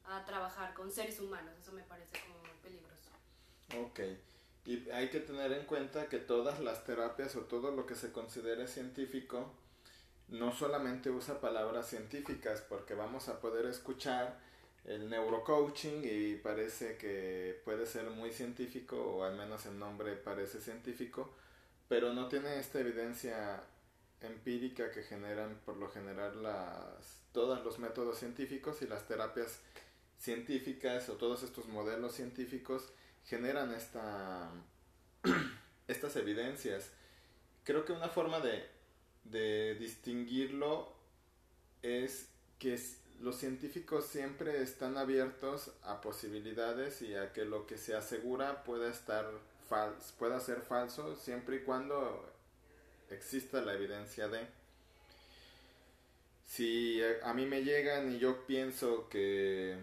a 0.06 0.24
trabajar 0.24 0.74
con 0.76 0.94
seres 0.94 1.20
humanos. 1.20 1.60
Eso 1.60 1.74
me 1.74 1.84
parece 1.84 2.18
como 2.22 2.40
muy 2.40 2.58
peligroso. 2.64 3.12
Ok. 3.78 4.00
Y 4.66 4.90
hay 4.92 5.10
que 5.10 5.20
tener 5.20 5.52
en 5.54 5.66
cuenta 5.66 6.08
que 6.08 6.20
todas 6.20 6.60
las 6.60 6.84
terapias 6.84 7.36
o 7.36 7.42
todo 7.42 7.72
lo 7.72 7.86
que 7.86 7.96
se 7.96 8.12
considere 8.12 8.68
científico 8.68 9.52
no 10.28 10.54
solamente 10.54 11.10
usa 11.10 11.42
palabras 11.42 11.90
científicas, 11.90 12.62
porque 12.62 12.94
vamos 12.94 13.30
a 13.30 13.40
poder 13.40 13.66
escuchar 13.66 14.40
el 14.86 15.10
neurocoaching 15.10 16.02
y 16.04 16.36
parece 16.36 16.98
que 16.98 17.62
puede 17.66 17.86
ser 17.86 18.10
muy 18.10 18.32
científico, 18.32 18.98
o 18.98 19.24
al 19.24 19.36
menos 19.36 19.66
el 19.66 19.78
nombre 19.80 20.16
parece 20.16 20.60
científico, 20.60 21.34
pero 21.88 22.14
no 22.14 22.28
tiene 22.28 22.60
esta 22.60 22.80
evidencia 22.80 23.64
empírica 24.22 24.92
que 24.92 25.04
generan 25.04 25.60
por 25.66 25.78
lo 25.78 25.90
general 25.90 26.44
las, 26.44 27.22
todos 27.32 27.64
los 27.64 27.80
métodos 27.80 28.20
científicos 28.20 28.82
y 28.82 28.88
las 28.88 29.08
terapias 29.08 29.60
científicas 30.20 31.10
o 31.10 31.14
todos 31.14 31.44
estos 31.44 31.68
modelos 31.68 32.14
científicos 32.14 32.90
generan 33.26 33.74
esta, 33.74 34.50
estas 35.88 36.16
evidencias. 36.16 36.90
Creo 37.64 37.86
que 37.86 37.94
una 37.94 38.10
forma 38.10 38.40
de, 38.40 38.66
de 39.26 39.76
distinguirlo 39.76 40.92
es 41.82 42.28
que 42.58 42.80
los 43.22 43.38
científicos 43.38 44.06
siempre 44.06 44.62
están 44.62 44.98
abiertos 44.98 45.72
a 45.84 46.02
posibilidades 46.02 47.02
y 47.02 47.16
a 47.16 47.34
que 47.34 47.46
lo 47.46 47.68
que 47.68 47.78
se 47.78 47.96
asegura 47.96 48.64
pueda 48.64 48.90
estar 48.90 49.26
pueda 50.18 50.40
ser 50.40 50.62
falso 50.62 51.16
siempre 51.16 51.58
y 51.58 51.60
cuando 51.60 52.28
exista 53.12 53.62
la 53.62 53.76
evidencia 53.76 54.28
de 54.28 54.48
si 56.48 57.00
a 57.24 57.34
mí 57.34 57.46
me 57.46 57.64
llegan 57.64 58.12
y 58.12 58.18
yo 58.18 58.48
pienso 58.48 59.08
que 59.10 59.78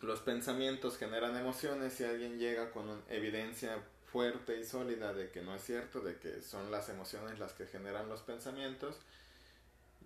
los 0.00 0.20
pensamientos 0.20 0.96
generan 0.96 1.36
emociones 1.36 2.00
y 2.00 2.04
alguien 2.04 2.38
llega 2.38 2.70
con 2.70 3.02
evidencia 3.08 3.78
fuerte 4.12 4.58
y 4.58 4.64
sólida 4.64 5.12
de 5.12 5.30
que 5.30 5.42
no 5.42 5.54
es 5.54 5.62
cierto, 5.62 6.00
de 6.00 6.16
que 6.16 6.40
son 6.42 6.70
las 6.70 6.88
emociones 6.88 7.38
las 7.38 7.52
que 7.52 7.66
generan 7.66 8.08
los 8.08 8.22
pensamientos, 8.22 8.96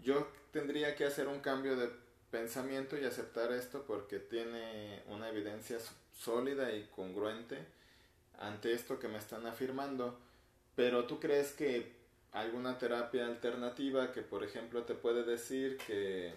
yo 0.02 0.26
tendría 0.50 0.96
que 0.96 1.04
hacer 1.04 1.28
un 1.28 1.40
cambio 1.40 1.76
de 1.76 1.90
pensamiento 2.30 2.98
y 2.98 3.04
aceptar 3.04 3.52
esto 3.52 3.84
porque 3.86 4.18
tiene 4.18 5.02
una 5.08 5.28
evidencia 5.28 5.78
sólida 6.18 6.72
y 6.72 6.88
congruente 6.96 7.58
ante 8.38 8.72
esto 8.72 8.98
que 8.98 9.08
me 9.08 9.18
están 9.18 9.46
afirmando. 9.46 10.18
Pero 10.74 11.04
tú 11.04 11.20
crees 11.20 11.52
que 11.52 11.92
alguna 12.32 12.78
terapia 12.78 13.26
alternativa 13.26 14.10
que 14.10 14.22
por 14.22 14.42
ejemplo 14.42 14.84
te 14.84 14.94
puede 14.94 15.22
decir 15.22 15.76
que 15.76 16.32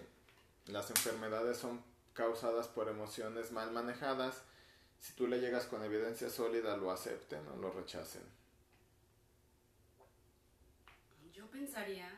las 0.66 0.90
enfermedades 0.90 1.56
son 1.56 1.82
causadas 2.16 2.66
por 2.66 2.88
emociones 2.88 3.52
mal 3.52 3.70
manejadas, 3.70 4.42
si 4.98 5.12
tú 5.12 5.28
le 5.28 5.38
llegas 5.38 5.66
con 5.66 5.84
evidencia 5.84 6.30
sólida, 6.30 6.76
lo 6.76 6.90
acepten 6.90 7.46
o 7.48 7.56
lo 7.56 7.70
rechacen. 7.70 8.22
Yo 11.32 11.46
pensaría 11.50 12.10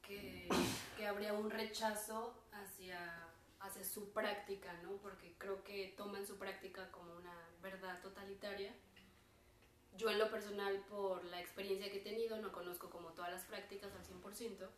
que, 0.00 0.48
que 0.96 1.06
habría 1.06 1.32
un 1.32 1.50
rechazo 1.50 2.32
hacia, 2.52 3.26
hacia 3.60 3.84
su 3.84 4.10
práctica, 4.10 4.72
¿no? 4.84 4.92
Porque 4.98 5.34
creo 5.36 5.64
que 5.64 5.92
toman 5.96 6.24
su 6.24 6.36
práctica 6.36 6.90
como 6.92 7.12
una 7.16 7.34
verdad 7.60 8.00
totalitaria. 8.00 8.72
Yo 9.96 10.10
en 10.10 10.18
lo 10.18 10.30
personal, 10.30 10.78
por 10.88 11.24
la 11.24 11.40
experiencia 11.40 11.90
que 11.90 11.98
he 11.98 12.02
tenido, 12.02 12.40
no 12.40 12.52
conozco 12.52 12.88
como 12.88 13.10
todas 13.10 13.32
las 13.32 13.42
prácticas 13.42 13.90
al 13.92 14.04
100%, 14.04 14.68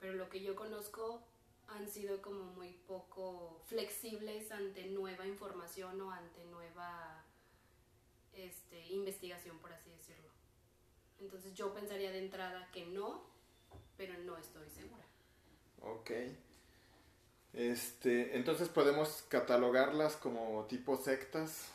pero 0.00 0.14
lo 0.14 0.30
que 0.30 0.42
yo 0.42 0.56
conozco 0.56 1.22
han 1.68 1.88
sido 1.88 2.22
como 2.22 2.44
muy 2.44 2.72
poco 2.86 3.60
flexibles 3.66 4.50
ante 4.52 4.86
nueva 4.86 5.26
información 5.26 6.00
o 6.00 6.10
ante 6.10 6.44
nueva 6.46 7.24
este, 8.32 8.86
investigación, 8.88 9.58
por 9.58 9.72
así 9.72 9.90
decirlo. 9.90 10.30
Entonces 11.20 11.54
yo 11.54 11.72
pensaría 11.74 12.12
de 12.12 12.18
entrada 12.18 12.68
que 12.72 12.86
no, 12.86 13.24
pero 13.96 14.16
no 14.18 14.36
estoy 14.36 14.68
segura. 14.70 15.04
Ok. 15.82 16.10
Este, 17.52 18.36
entonces 18.36 18.68
podemos 18.68 19.24
catalogarlas 19.28 20.16
como 20.16 20.66
tipo 20.66 20.96
sectas, 20.96 21.68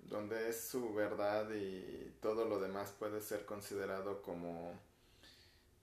donde 0.00 0.50
es 0.50 0.68
su 0.68 0.92
verdad 0.92 1.50
y 1.54 2.12
todo 2.20 2.44
lo 2.44 2.60
demás 2.60 2.92
puede 2.98 3.22
ser 3.22 3.46
considerado 3.46 4.20
como 4.20 4.78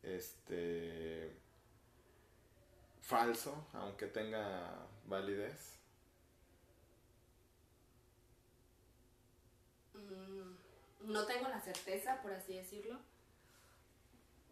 este 0.03 1.31
falso, 3.10 3.66
aunque 3.74 4.06
tenga 4.06 4.88
validez? 5.08 5.80
Mm, 9.96 11.12
no 11.12 11.25
tengo 11.25 11.50
la 11.50 11.60
certeza, 11.60 12.22
por 12.22 12.32
así 12.34 12.54
decirlo, 12.54 13.00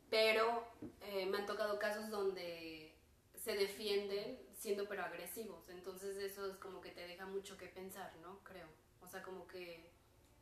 pero 0.10 0.68
eh, 1.02 1.28
me 1.28 1.38
han 1.38 1.46
tocado 1.46 1.78
casos 1.78 2.10
donde 2.10 2.96
se 3.36 3.56
defienden 3.56 4.40
siendo 4.58 4.88
pero 4.88 5.04
agresivos, 5.04 5.70
entonces 5.70 6.18
eso 6.18 6.48
es 6.48 6.58
como 6.58 6.82
que 6.82 6.90
te 6.90 7.08
deja 7.08 7.28
mucho 7.28 7.58
que 7.58 7.68
pensar, 7.68 8.12
¿no? 8.24 8.40
Creo. 8.44 8.68
O 9.02 9.08
sea, 9.08 9.22
como 9.22 9.48
que 9.48 9.92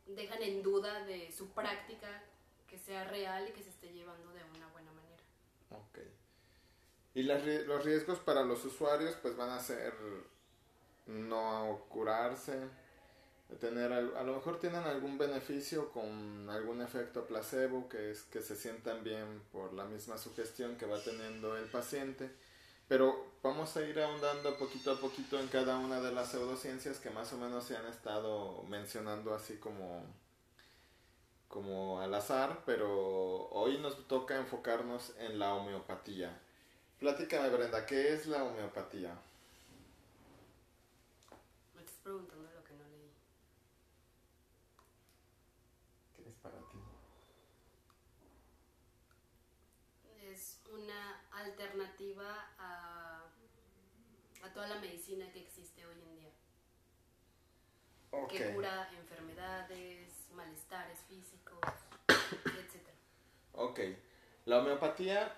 dejan 0.06 0.42
en 0.42 0.62
duda 0.62 1.04
de 1.04 1.30
su 1.30 1.50
práctica 1.50 2.24
que 2.66 2.78
sea 2.78 3.04
real 3.04 3.46
y 3.46 3.52
que 3.52 3.62
se 3.62 3.68
esté 3.68 3.92
llevando 3.92 4.32
de 4.32 4.42
una 4.42 4.68
buena 4.68 4.90
manera. 4.92 5.22
Ok. 5.70 6.25
Y 7.16 7.22
las, 7.22 7.42
los 7.46 7.82
riesgos 7.82 8.18
para 8.18 8.42
los 8.42 8.62
usuarios 8.66 9.14
pues 9.22 9.34
van 9.38 9.48
a 9.48 9.58
ser 9.58 9.94
no 11.06 11.80
curarse, 11.88 12.68
tener 13.58 13.90
a 13.90 14.22
lo 14.22 14.34
mejor 14.34 14.60
tienen 14.60 14.82
algún 14.82 15.16
beneficio 15.16 15.90
con 15.92 16.50
algún 16.50 16.82
efecto 16.82 17.26
placebo 17.26 17.88
que 17.88 18.10
es 18.10 18.24
que 18.24 18.42
se 18.42 18.54
sientan 18.54 19.02
bien 19.02 19.40
por 19.50 19.72
la 19.72 19.86
misma 19.86 20.18
sugestión 20.18 20.76
que 20.76 20.84
va 20.84 21.02
teniendo 21.02 21.56
el 21.56 21.64
paciente. 21.70 22.30
Pero 22.86 23.32
vamos 23.42 23.74
a 23.78 23.82
ir 23.82 23.98
ahondando 23.98 24.58
poquito 24.58 24.90
a 24.92 25.00
poquito 25.00 25.40
en 25.40 25.48
cada 25.48 25.78
una 25.78 26.02
de 26.02 26.12
las 26.12 26.32
pseudociencias 26.32 26.98
que 26.98 27.08
más 27.08 27.32
o 27.32 27.38
menos 27.38 27.64
se 27.64 27.78
han 27.78 27.86
estado 27.86 28.62
mencionando 28.64 29.34
así 29.34 29.56
como 29.56 30.04
como 31.48 31.98
al 32.02 32.12
azar 32.14 32.62
pero 32.66 33.48
hoy 33.52 33.78
nos 33.78 34.06
toca 34.06 34.36
enfocarnos 34.36 35.14
en 35.18 35.38
la 35.38 35.54
homeopatía 35.54 36.42
platícame 36.98 37.48
Brenda 37.50 37.86
qué 37.86 38.14
es 38.14 38.26
la 38.26 38.44
homeopatía 38.44 39.14
me 41.74 41.80
estás 41.80 41.98
preguntando 42.02 42.46
alternativa 51.46 52.50
a, 52.58 53.24
a 54.42 54.52
toda 54.52 54.66
la 54.68 54.80
medicina 54.80 55.30
que 55.32 55.40
existe 55.40 55.86
hoy 55.86 55.96
en 56.02 56.16
día. 56.16 56.30
Que 58.28 58.52
cura 58.54 58.88
enfermedades, 58.98 60.28
malestares 60.32 61.00
físicos, 61.08 61.60
etc. 62.08 62.88
Ok. 63.52 63.80
La 64.46 64.60
homeopatía, 64.60 65.36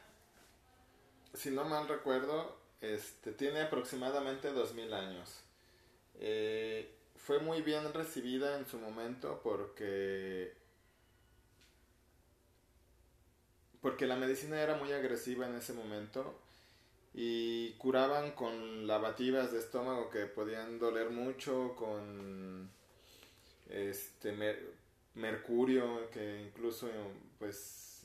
si 1.35 1.51
no 1.51 1.65
mal 1.65 1.89
recuerdo, 1.89 2.57
este, 2.81 3.33
tiene 3.33 3.63
aproximadamente 3.63 4.53
2000 4.53 4.95
años. 4.95 5.43
Eh, 6.21 6.91
fue 7.17 7.39
muy 7.41 7.63
bien 7.63 7.93
recibida 7.93 8.59
en 8.59 8.67
su 8.67 8.79
momento 8.79 9.41
porque 9.43 10.57
porque 13.81 14.07
la 14.07 14.17
medicina 14.17 14.61
era 14.61 14.77
muy 14.77 14.93
agresiva 14.93 15.47
en 15.47 15.55
ese 15.55 15.73
momento 15.73 16.39
y 17.15 17.73
curaban 17.75 18.33
con 18.33 18.87
lavativas 18.87 19.53
de 19.53 19.59
estómago 19.59 20.11
que 20.11 20.27
podían 20.27 20.79
doler 20.79 21.11
mucho, 21.11 21.75
con 21.77 22.71
este 23.69 24.35
mercurio 25.15 26.11
que 26.11 26.43
incluso 26.43 26.89
pues 27.39 27.98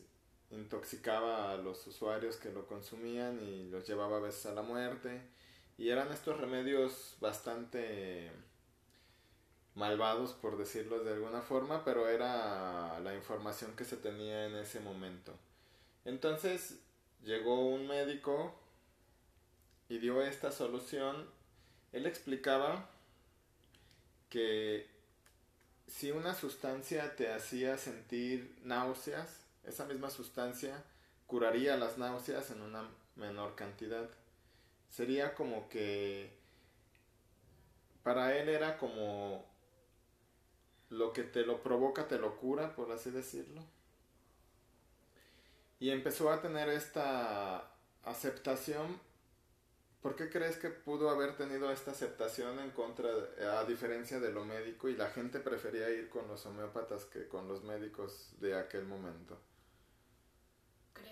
intoxicaba 0.54 1.52
a 1.52 1.58
los 1.58 1.86
usuarios 1.88 2.38
que 2.38 2.52
lo 2.52 2.68
consumían 2.68 3.42
y 3.42 3.70
los 3.70 3.88
llevaba 3.88 4.18
a 4.18 4.22
veces 4.22 4.46
a 4.46 4.54
la 4.54 4.62
muerte 4.62 5.22
y 5.78 5.90
eran 5.90 6.12
estos 6.12 6.40
remedios 6.40 7.18
bastante 7.20 8.32
malvados 9.76 10.34
por 10.34 10.58
decirlo 10.58 11.04
de 11.04 11.14
alguna 11.14 11.42
forma 11.42 11.84
pero 11.84 12.08
era 12.08 13.00
la 13.00 13.16
información 13.16 13.76
que 13.76 13.86
se 13.86 13.98
tenía 13.98 14.46
en 14.46 14.56
ese 14.56 14.80
momento 14.80 15.34
entonces 16.06 16.80
llegó 17.24 17.66
un 17.68 17.88
médico 17.88 18.54
y 19.90 20.00
dio 20.00 20.22
esta 20.22 20.52
solución. 20.52 21.30
Él 21.92 22.06
explicaba 22.06 22.90
que 24.30 24.88
si 25.88 26.12
una 26.12 26.34
sustancia 26.34 27.16
te 27.16 27.32
hacía 27.32 27.78
sentir 27.78 28.58
náuseas, 28.64 29.43
esa 29.66 29.86
misma 29.86 30.10
sustancia 30.10 30.84
curaría 31.28 31.78
las 31.78 31.98
náuseas 31.98 32.52
en 32.52 32.62
una 32.62 32.90
menor 33.16 33.56
cantidad. 33.56 34.10
Sería 34.90 35.36
como 35.36 35.70
que 35.70 36.32
para 38.04 38.38
él 38.38 38.50
era 38.50 38.78
como 38.78 39.46
lo 40.90 41.14
que 41.14 41.24
te 41.24 41.46
lo 41.46 41.64
provoca 41.64 42.08
te 42.08 42.20
lo 42.20 42.38
cura, 42.38 42.76
por 42.76 42.92
así 42.92 43.10
decirlo 43.10 43.64
y 45.84 45.92
empezó 45.92 46.32
a 46.32 46.42
tener 46.42 46.70
esta 46.70 47.70
aceptación. 48.06 49.02
¿Por 50.02 50.16
qué 50.16 50.30
crees 50.30 50.56
que 50.56 50.70
pudo 50.70 51.10
haber 51.10 51.36
tenido 51.36 51.70
esta 51.74 51.92
aceptación 51.92 52.58
en 52.60 52.72
contra, 52.72 53.10
a 53.60 53.66
diferencia 53.66 54.22
de 54.22 54.32
lo 54.32 54.46
médico, 54.46 54.88
y 54.88 54.96
la 54.96 55.10
gente 55.10 55.42
prefería 55.42 55.90
ir 55.90 56.10
con 56.10 56.26
los 56.30 56.46
homeópatas 56.46 57.04
que 57.04 57.28
con 57.28 57.50
los 57.50 57.66
médicos 57.66 58.30
de 58.40 58.58
aquel 58.58 58.86
momento? 58.86 59.38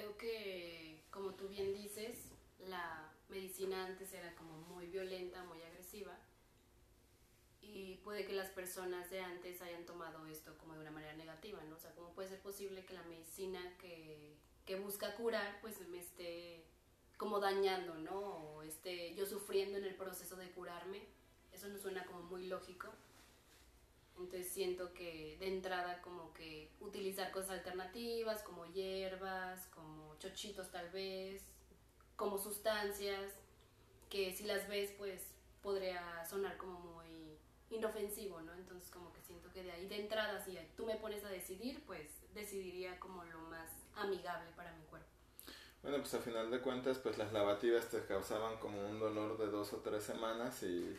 Creo 0.02 0.18
que, 0.18 1.04
como 1.12 1.36
tú 1.36 1.48
bien 1.48 1.76
dices, 1.76 2.18
la 2.68 3.14
medicina 3.30 3.86
antes 3.86 4.12
era 4.14 4.34
como 4.34 4.58
muy 4.74 4.88
violenta, 4.88 5.44
muy 5.44 5.62
agresiva, 5.62 6.18
y 7.62 7.98
puede 7.98 8.26
que 8.26 8.34
las 8.34 8.50
personas 8.50 9.12
de 9.12 9.20
antes 9.20 9.62
hayan 9.62 9.86
tomado 9.86 10.26
esto 10.26 10.58
como 10.58 10.74
de 10.74 10.80
una 10.80 10.90
manera 10.90 11.14
negativa, 11.14 11.62
¿no? 11.70 11.76
O 11.76 11.80
sea, 11.80 11.94
¿cómo 11.94 12.10
puede 12.16 12.30
ser 12.30 12.40
posible 12.40 12.84
que 12.84 12.96
la 12.96 13.04
medicina 13.04 13.60
que 13.78 14.36
que 14.66 14.76
busca 14.76 15.16
curar, 15.16 15.60
pues 15.62 15.80
me 15.90 16.00
esté 16.00 16.64
como 17.18 17.40
dañando, 17.40 17.96
¿no? 17.96 18.20
O 18.20 18.64
esté 18.64 19.14
yo 19.14 19.26
sufriendo 19.26 19.78
en 19.78 19.86
el 19.86 19.96
proceso 19.96 20.36
de 20.36 20.50
curarme. 20.52 21.02
Eso 21.52 21.68
no 21.68 21.78
suena 21.78 22.06
como 22.06 22.24
muy 22.24 22.48
lógico. 22.48 22.88
Entonces 24.18 24.52
siento 24.52 24.94
que 24.94 25.38
de 25.40 25.48
entrada 25.48 26.02
como 26.02 26.21
utilizar 27.02 27.32
cosas 27.32 27.52
alternativas, 27.52 28.44
como 28.44 28.64
hierbas, 28.68 29.66
como 29.74 30.16
chochitos 30.20 30.70
tal 30.70 30.88
vez, 30.92 31.44
como 32.16 32.38
sustancias, 32.38 33.34
que 34.08 34.32
si 34.32 34.44
las 34.44 34.68
ves 34.70 34.92
pues 35.00 35.34
podría 35.64 36.24
sonar 36.30 36.58
como 36.58 36.80
muy 36.80 37.40
inofensivo, 37.72 38.40
¿no? 38.42 38.54
Entonces 38.54 38.92
como 38.92 39.12
que 39.14 39.22
siento 39.22 39.52
que 39.52 39.64
de 39.64 39.72
ahí 39.72 39.88
de 39.88 40.02
entrada 40.02 40.40
si 40.46 40.60
tú 40.78 40.86
me 40.86 40.96
pones 40.98 41.26
a 41.26 41.30
decidir, 41.30 41.84
pues 41.88 42.08
decidiría 42.36 43.00
como 43.00 43.24
lo 43.24 43.40
más 43.50 43.72
amigable 43.96 44.52
para 44.56 44.72
mi 44.74 44.84
cuerpo. 44.84 45.08
Bueno, 45.82 45.98
pues 45.98 46.14
a 46.14 46.20
final 46.20 46.52
de 46.52 46.60
cuentas, 46.60 47.00
pues 47.00 47.18
las 47.18 47.34
lavativas 47.34 47.90
te 47.90 48.06
causaban 48.06 48.60
como 48.60 48.80
un 48.88 49.00
dolor 49.00 49.40
de 49.40 49.48
dos 49.48 49.74
o 49.74 49.78
tres 49.78 50.04
semanas 50.04 50.62
y, 50.62 50.96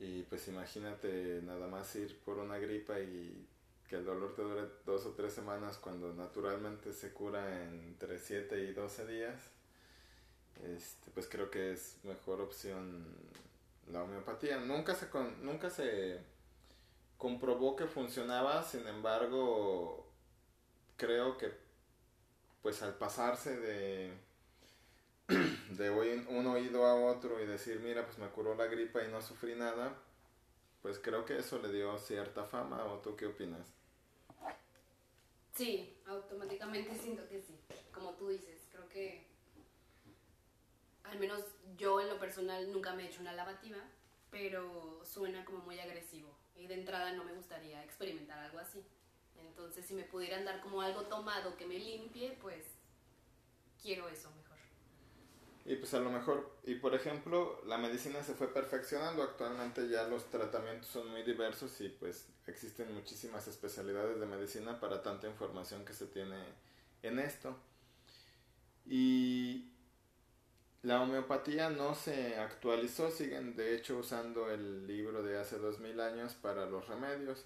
y 0.00 0.22
pues 0.22 0.48
imagínate 0.48 1.42
nada 1.42 1.66
más 1.66 1.94
ir 1.96 2.18
por 2.20 2.38
una 2.38 2.56
gripa 2.56 2.98
y 2.98 3.46
que 3.88 3.96
el 3.96 4.04
dolor 4.04 4.34
te 4.34 4.42
dure 4.42 4.62
dos 4.84 5.06
o 5.06 5.12
tres 5.12 5.32
semanas 5.32 5.78
cuando 5.78 6.12
naturalmente 6.12 6.92
se 6.92 7.12
cura 7.12 7.64
entre 7.64 8.18
7 8.18 8.58
y 8.64 8.72
12 8.72 9.06
días, 9.06 9.40
este, 10.64 11.10
pues 11.12 11.28
creo 11.28 11.50
que 11.50 11.72
es 11.72 11.96
mejor 12.02 12.40
opción 12.40 13.04
la 13.92 14.02
homeopatía. 14.02 14.58
Nunca 14.58 14.94
se, 14.94 15.06
nunca 15.42 15.70
se 15.70 16.18
comprobó 17.16 17.76
que 17.76 17.86
funcionaba, 17.86 18.62
sin 18.62 18.86
embargo, 18.88 20.06
creo 20.96 21.36
que 21.38 21.52
pues 22.62 22.82
al 22.82 22.94
pasarse 22.94 23.56
de, 23.56 24.12
de 25.70 25.90
un 25.90 26.46
oído 26.48 26.84
a 26.84 26.96
otro 26.96 27.40
y 27.40 27.46
decir, 27.46 27.78
mira, 27.78 28.04
pues 28.04 28.18
me 28.18 28.26
curó 28.28 28.56
la 28.56 28.66
gripa 28.66 29.04
y 29.04 29.08
no 29.08 29.22
sufrí 29.22 29.54
nada, 29.54 29.94
pues 30.86 31.00
creo 31.00 31.24
que 31.24 31.36
eso 31.36 31.58
le 31.58 31.72
dio 31.72 31.98
cierta 31.98 32.44
fama, 32.44 32.84
¿o 32.84 33.00
tú 33.00 33.16
qué 33.16 33.26
opinas? 33.26 33.66
Sí, 35.52 36.00
automáticamente 36.06 36.94
siento 37.02 37.28
que 37.28 37.42
sí, 37.42 37.58
como 37.92 38.12
tú 38.12 38.28
dices, 38.28 38.68
creo 38.70 38.88
que 38.88 39.26
al 41.02 41.18
menos 41.18 41.42
yo 41.76 42.00
en 42.00 42.08
lo 42.08 42.20
personal 42.20 42.70
nunca 42.70 42.92
me 42.92 43.02
he 43.02 43.06
hecho 43.08 43.20
una 43.20 43.32
lavativa, 43.32 43.78
pero 44.30 45.04
suena 45.04 45.44
como 45.44 45.58
muy 45.58 45.80
agresivo 45.80 46.32
y 46.54 46.68
de 46.68 46.74
entrada 46.74 47.10
no 47.14 47.24
me 47.24 47.32
gustaría 47.32 47.82
experimentar 47.82 48.38
algo 48.38 48.60
así. 48.60 48.80
Entonces, 49.40 49.84
si 49.86 49.94
me 49.94 50.04
pudieran 50.04 50.44
dar 50.44 50.60
como 50.60 50.82
algo 50.82 51.02
tomado 51.06 51.56
que 51.56 51.66
me 51.66 51.80
limpie, 51.80 52.38
pues 52.40 52.64
quiero 53.82 54.08
eso 54.08 54.30
mejor. 54.36 54.45
Y 55.68 55.74
pues 55.74 55.92
a 55.94 55.98
lo 55.98 56.10
mejor, 56.10 56.48
y 56.62 56.76
por 56.76 56.94
ejemplo, 56.94 57.60
la 57.66 57.76
medicina 57.76 58.22
se 58.22 58.34
fue 58.34 58.54
perfeccionando, 58.54 59.24
actualmente 59.24 59.88
ya 59.88 60.06
los 60.06 60.30
tratamientos 60.30 60.86
son 60.86 61.10
muy 61.10 61.24
diversos 61.24 61.80
y 61.80 61.88
pues 61.88 62.28
existen 62.46 62.94
muchísimas 62.94 63.48
especialidades 63.48 64.20
de 64.20 64.26
medicina 64.26 64.78
para 64.78 65.02
tanta 65.02 65.26
información 65.26 65.84
que 65.84 65.92
se 65.92 66.06
tiene 66.06 66.36
en 67.02 67.18
esto. 67.18 67.56
Y 68.86 69.72
la 70.82 71.02
homeopatía 71.02 71.68
no 71.68 71.96
se 71.96 72.36
actualizó, 72.36 73.10
siguen 73.10 73.56
de 73.56 73.74
hecho 73.74 73.98
usando 73.98 74.48
el 74.52 74.86
libro 74.86 75.24
de 75.24 75.36
hace 75.36 75.58
dos 75.58 75.80
mil 75.80 75.98
años 75.98 76.34
para 76.34 76.66
los 76.66 76.86
remedios. 76.86 77.44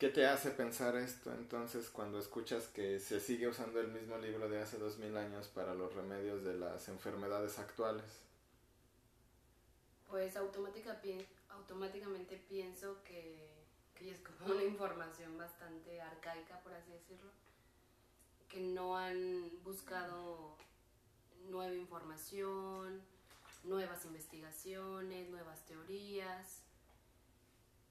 ¿Qué 0.00 0.08
te 0.08 0.26
hace 0.26 0.50
pensar 0.50 0.96
esto 0.96 1.32
entonces 1.34 1.90
cuando 1.90 2.18
escuchas 2.18 2.66
que 2.68 2.98
se 2.98 3.20
sigue 3.20 3.48
usando 3.48 3.80
el 3.80 3.88
mismo 3.88 4.16
libro 4.16 4.48
de 4.48 4.62
hace 4.62 4.78
dos 4.78 4.96
mil 4.96 5.14
años 5.14 5.48
para 5.48 5.74
los 5.74 5.94
remedios 5.94 6.42
de 6.42 6.54
las 6.54 6.88
enfermedades 6.88 7.58
actuales? 7.58 8.06
Pues 10.08 10.38
automáticamente 10.38 12.36
pienso 12.48 13.04
que 13.04 13.46
es 14.00 14.18
como 14.20 14.54
una 14.54 14.64
información 14.64 15.36
bastante 15.36 16.00
arcaica, 16.00 16.58
por 16.60 16.72
así 16.72 16.92
decirlo, 16.92 17.30
que 18.48 18.60
no 18.60 18.96
han 18.96 19.62
buscado 19.62 20.56
nueva 21.50 21.74
información, 21.74 23.02
nuevas 23.64 24.06
investigaciones, 24.06 25.28
nuevas 25.28 25.66
teorías. 25.66 26.62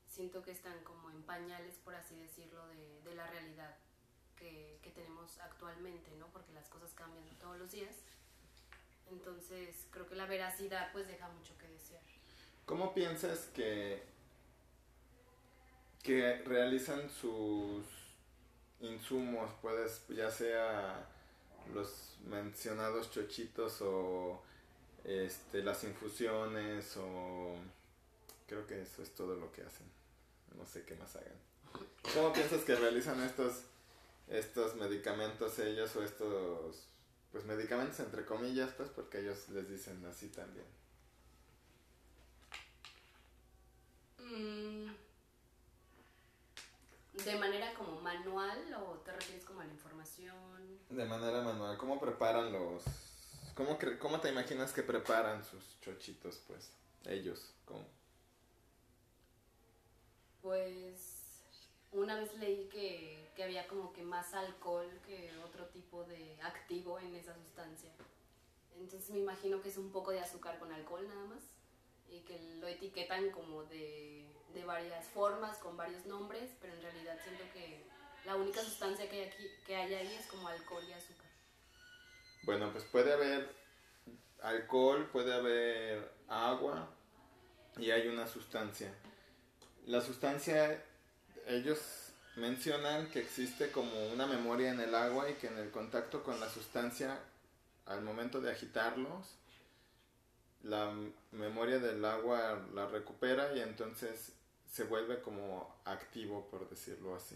Siento 0.09 0.41
que 0.41 0.51
están 0.51 0.83
como 0.83 1.11
en 1.11 1.21
pañales, 1.23 1.75
por 1.83 1.95
así 1.95 2.19
decirlo, 2.19 2.67
de, 2.67 3.01
de 3.03 3.15
la 3.15 3.27
realidad 3.27 3.77
que, 4.35 4.79
que, 4.81 4.89
tenemos 4.91 5.37
actualmente, 5.39 6.11
¿no? 6.17 6.27
Porque 6.27 6.51
las 6.53 6.67
cosas 6.67 6.91
cambian 6.93 7.23
todos 7.39 7.57
los 7.57 7.71
días. 7.71 7.95
Entonces, 9.11 9.87
creo 9.91 10.07
que 10.07 10.15
la 10.15 10.25
veracidad 10.25 10.91
pues 10.91 11.07
deja 11.07 11.27
mucho 11.29 11.57
que 11.57 11.67
desear. 11.67 12.01
¿Cómo 12.65 12.93
piensas 12.93 13.47
que, 13.53 14.03
que 16.03 16.41
realizan 16.43 17.09
sus 17.09 17.85
insumos, 18.81 19.51
puedes, 19.61 20.07
ya 20.09 20.31
sea 20.31 21.07
los 21.73 22.17
mencionados 22.25 23.11
chochitos 23.11 23.81
o 23.81 24.41
este, 25.03 25.63
las 25.63 25.83
infusiones 25.83 26.95
o 26.97 27.55
creo 28.47 28.65
que 28.65 28.81
eso 28.81 29.01
es 29.03 29.13
todo 29.15 29.35
lo 29.35 29.51
que 29.51 29.61
hacen. 29.61 29.98
No 30.55 30.65
sé 30.65 30.83
qué 30.83 30.95
más 30.95 31.15
hagan. 31.15 31.37
¿Cómo 32.13 32.33
piensas 32.33 32.63
que 32.63 32.75
realizan 32.75 33.21
estos 33.23 33.63
estos 34.27 34.75
medicamentos 34.75 35.57
ellos 35.59 35.95
o 35.95 36.03
estos 36.03 36.85
pues 37.31 37.45
medicamentos 37.45 37.99
entre 37.99 38.25
comillas 38.25 38.71
pues 38.77 38.89
porque 38.89 39.19
ellos 39.19 39.49
les 39.49 39.69
dicen 39.69 40.05
así 40.05 40.27
también? 40.29 40.65
Mm, 44.19 44.89
¿De 47.25 47.35
manera 47.37 47.73
como 47.73 47.99
manual 48.01 48.73
o 48.75 48.93
te 48.99 49.11
refieres 49.11 49.43
como 49.45 49.61
a 49.61 49.65
la 49.65 49.71
información? 49.71 50.79
De 50.89 51.05
manera 51.05 51.41
manual. 51.41 51.77
¿Cómo 51.77 51.99
preparan 51.99 52.51
los... 52.51 52.83
¿Cómo, 53.55 53.77
cómo 53.99 54.21
te 54.21 54.29
imaginas 54.29 54.71
que 54.71 54.83
preparan 54.83 55.43
sus 55.43 55.81
chochitos, 55.81 56.41
pues? 56.47 56.71
Ellos, 57.05 57.53
¿cómo? 57.65 57.85
Pues 60.41 61.41
una 61.91 62.15
vez 62.15 62.35
leí 62.37 62.67
que, 62.69 63.31
que 63.35 63.43
había 63.43 63.67
como 63.67 63.91
que 63.93 64.03
más 64.03 64.33
alcohol 64.33 64.89
que 65.05 65.31
otro 65.43 65.65
tipo 65.67 66.03
de 66.03 66.37
activo 66.41 66.99
en 66.99 67.15
esa 67.15 67.33
sustancia. 67.35 67.91
Entonces 68.77 69.09
me 69.09 69.19
imagino 69.19 69.61
que 69.61 69.69
es 69.69 69.77
un 69.77 69.91
poco 69.91 70.11
de 70.11 70.21
azúcar 70.21 70.59
con 70.59 70.71
alcohol 70.71 71.07
nada 71.07 71.25
más 71.25 71.43
y 72.09 72.21
que 72.21 72.39
lo 72.59 72.67
etiquetan 72.67 73.29
como 73.31 73.63
de 73.63 74.29
de 74.53 74.65
varias 74.65 75.05
formas, 75.07 75.57
con 75.59 75.77
varios 75.77 76.05
nombres, 76.05 76.49
pero 76.61 76.73
en 76.73 76.81
realidad 76.81 77.17
siento 77.23 77.43
que 77.53 77.83
la 78.25 78.35
única 78.35 78.61
sustancia 78.61 79.09
que 79.09 79.21
hay, 79.21 79.27
aquí, 79.29 79.47
que 79.65 79.75
hay 79.75 79.93
ahí 79.93 80.13
es 80.13 80.27
como 80.27 80.47
alcohol 80.47 80.83
y 80.87 80.93
azúcar. 80.93 81.29
Bueno, 82.43 82.71
pues 82.71 82.83
puede 82.85 83.13
haber 83.13 83.53
alcohol, 84.41 85.09
puede 85.11 85.33
haber 85.33 86.11
agua 86.27 86.89
y 87.77 87.91
hay 87.91 88.07
una 88.07 88.27
sustancia. 88.27 88.93
La 89.89 90.01
sustancia, 90.01 90.83
ellos 91.47 91.79
mencionan 92.35 93.09
que 93.09 93.21
existe 93.21 93.71
como 93.71 94.11
una 94.13 94.27
memoria 94.27 94.69
en 94.69 94.79
el 94.79 94.93
agua 94.93 95.31
y 95.31 95.33
que 95.33 95.47
en 95.47 95.57
el 95.57 95.71
contacto 95.71 96.21
con 96.21 96.39
la 96.39 96.47
sustancia, 96.47 97.17
al 97.87 98.03
momento 98.03 98.39
de 98.39 98.51
agitarlos, 98.51 99.33
la 100.61 100.93
memoria 101.31 101.79
del 101.79 102.05
agua 102.05 102.63
la 102.75 102.85
recupera 102.85 103.55
y 103.55 103.61
entonces 103.61 104.33
se 104.71 104.83
vuelve 104.83 105.23
como 105.23 105.75
activo, 105.85 106.47
por 106.51 106.69
decirlo 106.69 107.15
así. 107.15 107.35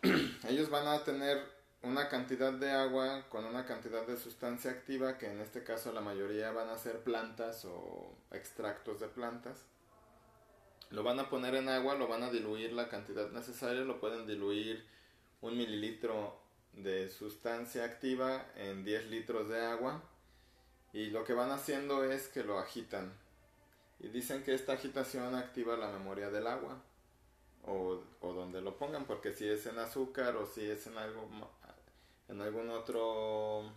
Ellos 0.48 0.70
van 0.70 0.86
a 0.88 1.04
tener 1.04 1.44
una 1.82 2.08
cantidad 2.08 2.54
de 2.54 2.70
agua 2.70 3.26
con 3.28 3.44
una 3.44 3.66
cantidad 3.66 4.06
de 4.06 4.16
sustancia 4.16 4.70
activa, 4.70 5.18
que 5.18 5.30
en 5.30 5.40
este 5.42 5.62
caso 5.62 5.92
la 5.92 6.00
mayoría 6.00 6.52
van 6.52 6.70
a 6.70 6.78
ser 6.78 7.00
plantas 7.00 7.66
o 7.66 8.16
extractos 8.30 8.98
de 9.00 9.08
plantas. 9.08 9.66
Lo 10.90 11.02
van 11.02 11.18
a 11.18 11.28
poner 11.28 11.54
en 11.54 11.68
agua, 11.68 11.94
lo 11.94 12.06
van 12.06 12.22
a 12.22 12.30
diluir 12.30 12.72
la 12.72 12.88
cantidad 12.88 13.30
necesaria, 13.30 13.82
lo 13.82 14.00
pueden 14.00 14.26
diluir 14.26 14.86
un 15.40 15.56
mililitro 15.56 16.38
de 16.72 17.08
sustancia 17.08 17.84
activa 17.84 18.46
en 18.56 18.84
10 18.84 19.06
litros 19.06 19.48
de 19.48 19.60
agua 19.64 20.02
y 20.92 21.06
lo 21.06 21.24
que 21.24 21.32
van 21.32 21.50
haciendo 21.50 22.04
es 22.04 22.28
que 22.28 22.44
lo 22.44 22.58
agitan 22.58 23.12
y 23.98 24.08
dicen 24.08 24.42
que 24.42 24.54
esta 24.54 24.74
agitación 24.74 25.34
activa 25.34 25.76
la 25.76 25.90
memoria 25.90 26.30
del 26.30 26.46
agua. 26.46 26.82
O, 27.68 28.00
o 28.20 28.32
donde 28.32 28.60
lo 28.60 28.76
pongan, 28.76 29.06
porque 29.06 29.32
si 29.32 29.48
es 29.48 29.66
en 29.66 29.80
azúcar 29.80 30.36
o 30.36 30.46
si 30.46 30.70
es 30.70 30.86
en 30.86 30.96
algo 30.98 31.28
en 32.28 32.40
algún 32.40 32.70
otro 32.70 33.72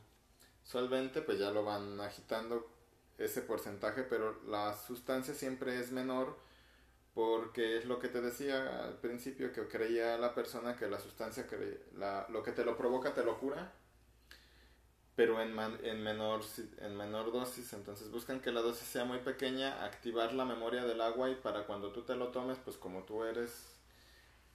solvente, 0.63 1.21
pues 1.21 1.39
ya 1.39 1.51
lo 1.51 1.63
van 1.63 1.99
agitando 1.99 2.67
ese 3.17 3.41
porcentaje, 3.41 4.03
pero 4.03 4.41
la 4.47 4.75
sustancia 4.75 5.33
siempre 5.33 5.79
es 5.79 5.91
menor 5.91 6.37
porque 7.13 7.77
es 7.77 7.85
lo 7.85 7.99
que 7.99 8.07
te 8.07 8.21
decía 8.21 8.85
al 8.85 8.99
principio 8.99 9.51
que 9.51 9.67
creía 9.67 10.17
la 10.17 10.33
persona 10.33 10.75
que 10.75 10.87
la 10.87 10.99
sustancia 10.99 11.47
que 11.47 11.81
la, 11.95 12.27
lo 12.29 12.43
que 12.43 12.51
te 12.51 12.63
lo 12.63 12.77
provoca 12.77 13.13
te 13.13 13.23
lo 13.23 13.39
cura 13.39 13.73
pero 15.19 15.41
en, 15.41 15.49
en, 15.83 16.01
menor, 16.01 16.43
en 16.77 16.95
menor 16.95 17.33
dosis. 17.33 17.73
Entonces 17.73 18.09
buscan 18.09 18.39
que 18.39 18.53
la 18.53 18.61
dosis 18.61 18.87
sea 18.87 19.03
muy 19.03 19.17
pequeña, 19.17 19.83
activar 19.83 20.31
la 20.31 20.45
memoria 20.45 20.85
del 20.85 21.01
agua 21.01 21.29
y 21.29 21.35
para 21.35 21.65
cuando 21.65 21.91
tú 21.91 22.03
te 22.03 22.15
lo 22.15 22.29
tomes, 22.29 22.57
pues 22.63 22.77
como 22.77 23.03
tú 23.03 23.25
eres 23.25 23.75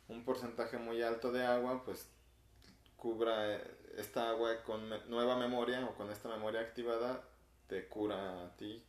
un 0.09 0.25
porcentaje 0.25 0.79
muy 0.79 1.03
alto 1.03 1.33
de 1.33 1.45
agua, 1.45 1.85
pues 1.85 2.09
cubra 2.97 3.57
eh, 3.57 3.77
esta 3.99 4.31
agua 4.31 4.63
con 4.63 4.89
nueva 5.11 5.37
memoria 5.37 5.85
o 5.85 5.95
con 5.97 6.11
esta 6.11 6.31
memoria 6.31 6.61
activada, 6.61 7.23
te 7.67 7.87
cura 7.87 8.47
a 8.47 8.57
ti 8.57 8.83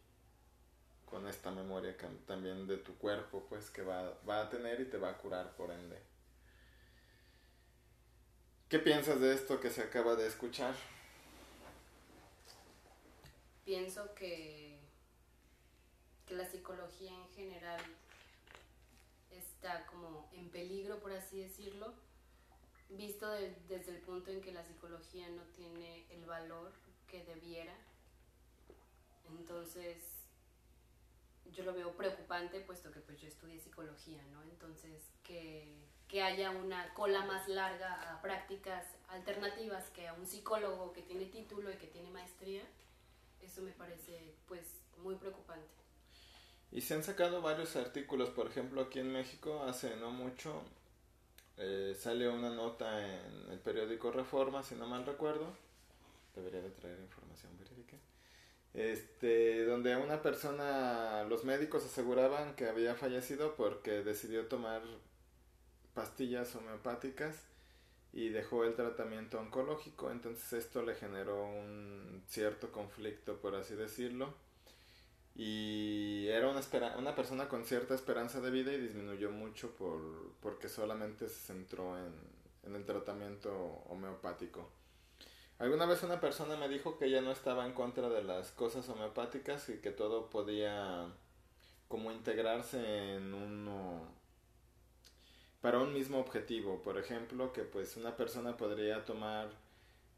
con 1.06 1.28
esta 1.28 1.52
memoria 1.52 1.96
también 2.26 2.68
de 2.68 2.78
tu 2.78 2.98
cuerpo, 2.98 3.46
pues 3.48 3.70
que 3.70 3.82
va, 3.82 4.14
va 4.28 4.42
a 4.42 4.50
tener 4.50 4.80
y 4.82 4.86
te 4.86 4.98
va 4.98 5.10
a 5.10 5.18
curar 5.18 5.56
por 5.56 5.72
ende. 5.72 6.00
¿Qué 8.70 8.80
piensas 8.80 9.20
de 9.22 9.34
esto 9.34 9.60
que 9.60 9.70
se 9.70 9.84
acaba 9.84 10.16
de 10.16 10.28
escuchar? 10.28 10.76
pienso 13.66 14.14
que, 14.14 14.78
que 16.28 16.36
la 16.36 16.46
psicología 16.46 17.12
en 17.12 17.30
general 17.34 17.82
está 19.32 19.86
como 19.88 20.30
en 20.34 20.50
peligro, 20.50 21.00
por 21.00 21.12
así 21.12 21.40
decirlo, 21.40 21.94
visto 22.90 23.30
desde 23.68 23.92
el 23.92 24.02
punto 24.02 24.32
en 24.32 24.42
que 24.42 24.54
la 24.54 24.64
psicología 24.64 25.28
no 25.30 25.42
tiene 25.56 26.06
el 26.12 26.26
valor 26.26 26.72
que 27.08 27.24
debiera. 27.26 27.76
Entonces, 29.40 29.98
yo 31.52 31.64
lo 31.64 31.74
veo 31.74 31.96
preocupante, 31.96 32.60
puesto 32.62 32.92
que 32.92 33.00
pues 33.00 33.20
yo 33.20 33.28
estudié 33.28 33.60
psicología, 33.60 34.22
¿no? 34.32 34.44
Entonces, 34.44 35.04
que, 35.24 35.76
que 36.08 36.22
haya 36.22 36.52
una 36.52 36.94
cola 36.94 37.26
más 37.26 37.48
larga 37.48 38.14
a 38.14 38.22
prácticas 38.22 38.86
alternativas 39.10 39.90
que 39.92 40.08
a 40.08 40.14
un 40.14 40.26
psicólogo 40.26 40.94
que 40.94 41.02
tiene 41.02 41.26
título 41.26 41.72
y 41.72 41.78
que 41.78 41.88
tiene 41.88 42.10
maestría, 42.10 42.64
eso 43.42 43.62
me 43.62 43.72
parece 43.72 44.36
pues 44.48 44.82
muy 44.98 45.16
preocupante. 45.16 45.68
Y 46.72 46.82
se 46.82 46.94
han 46.94 47.04
sacado 47.04 47.42
varios 47.42 47.76
artículos, 47.76 48.30
por 48.30 48.48
ejemplo 48.48 48.82
aquí 48.82 49.00
en 49.00 49.12
México 49.12 49.64
hace 49.64 49.96
no 49.98 50.12
mucho 50.12 50.64
eh, 51.58 51.96
sale 51.98 52.28
una 52.28 52.50
nota 52.50 53.00
en 53.06 53.50
el 53.52 53.60
periódico 53.60 54.12
Reforma, 54.12 54.62
si 54.62 54.76
no 54.76 54.88
mal 54.88 55.06
recuerdo, 55.06 55.56
debería 56.36 56.62
de 56.62 56.72
traer 56.72 57.00
información 57.00 57.58
este, 58.76 59.64
donde 59.66 59.96
una 59.96 60.22
persona, 60.22 61.24
los 61.24 61.46
médicos 61.46 61.86
aseguraban 61.86 62.56
que 62.56 62.68
había 62.68 62.96
fallecido 62.96 63.56
porque 63.56 64.04
decidió 64.04 64.48
tomar 64.48 64.82
pastillas 65.94 66.54
homeopáticas 66.56 67.38
y 68.12 68.30
dejó 68.30 68.66
el 68.66 68.76
tratamiento 68.76 69.40
oncológico, 69.40 70.12
entonces 70.12 70.52
esto 70.54 70.84
le 70.84 70.96
generó 70.96 71.46
un 71.46 72.24
cierto 72.28 72.72
conflicto, 72.72 73.38
por 73.38 73.56
así 73.56 73.76
decirlo, 73.76 74.34
y 75.36 76.28
era 76.28 76.50
una, 76.50 76.62
una 76.98 77.16
persona 77.16 77.48
con 77.48 77.66
cierta 77.66 77.94
esperanza 77.96 78.42
de 78.42 78.52
vida 78.52 78.74
y 78.74 78.80
disminuyó 78.80 79.32
mucho 79.32 79.72
por, 79.76 80.02
porque 80.42 80.70
solamente 80.70 81.30
se 81.30 81.48
centró 81.48 81.98
en, 81.98 82.14
en 82.64 82.76
el 82.76 82.86
tratamiento 82.86 83.54
homeopático. 83.90 84.70
Alguna 85.58 85.86
vez 85.86 86.04
una 86.04 86.20
persona 86.20 86.58
me 86.58 86.68
dijo 86.68 86.98
que 86.98 87.06
ella 87.06 87.22
no 87.22 87.32
estaba 87.32 87.66
en 87.66 87.74
contra 87.74 88.10
de 88.10 88.24
las 88.24 88.52
cosas 88.52 88.90
homeopáticas 88.90 89.70
y 89.70 89.78
que 89.78 89.92
todo 89.92 90.30
podía 90.30 91.08
como 91.88 92.12
integrarse 92.12 93.16
en 93.16 93.34
uno 93.34 94.02
para 95.62 95.80
un 95.80 95.94
mismo 95.94 96.20
objetivo. 96.20 96.82
Por 96.82 96.98
ejemplo, 96.98 97.54
que 97.54 97.64
pues 97.64 97.96
una 97.96 98.18
persona 98.18 98.58
podría 98.58 99.06
tomar 99.06 99.48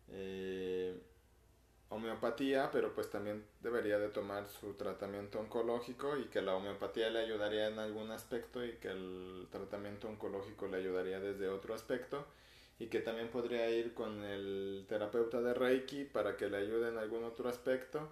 eh, 0.10 1.00
homeopatía, 1.90 2.72
pero 2.72 2.96
pues 2.96 3.12
también 3.12 3.46
debería 3.62 4.00
de 4.00 4.10
tomar 4.10 4.48
su 4.48 4.74
tratamiento 4.74 5.40
oncológico 5.40 6.18
y 6.18 6.26
que 6.26 6.42
la 6.42 6.56
homeopatía 6.56 7.12
le 7.12 7.20
ayudaría 7.20 7.68
en 7.68 7.78
algún 7.78 8.10
aspecto 8.10 8.66
y 8.66 8.74
que 8.78 8.90
el 8.90 9.48
tratamiento 9.52 10.10
oncológico 10.10 10.68
le 10.68 10.78
ayudaría 10.78 11.20
desde 11.20 11.48
otro 11.48 11.76
aspecto 11.76 12.26
y 12.80 12.88
que 12.88 13.00
también 13.00 13.30
podría 13.30 13.70
ir 13.70 13.94
con 13.94 14.24
el 14.24 14.86
terapeuta 14.88 15.42
de 15.42 15.54
Reiki 15.54 16.06
para 16.06 16.38
que 16.38 16.50
le 16.50 16.58
ayude 16.58 16.90
en 16.90 16.98
algún 16.98 17.24
otro 17.24 17.50
aspecto 17.50 18.10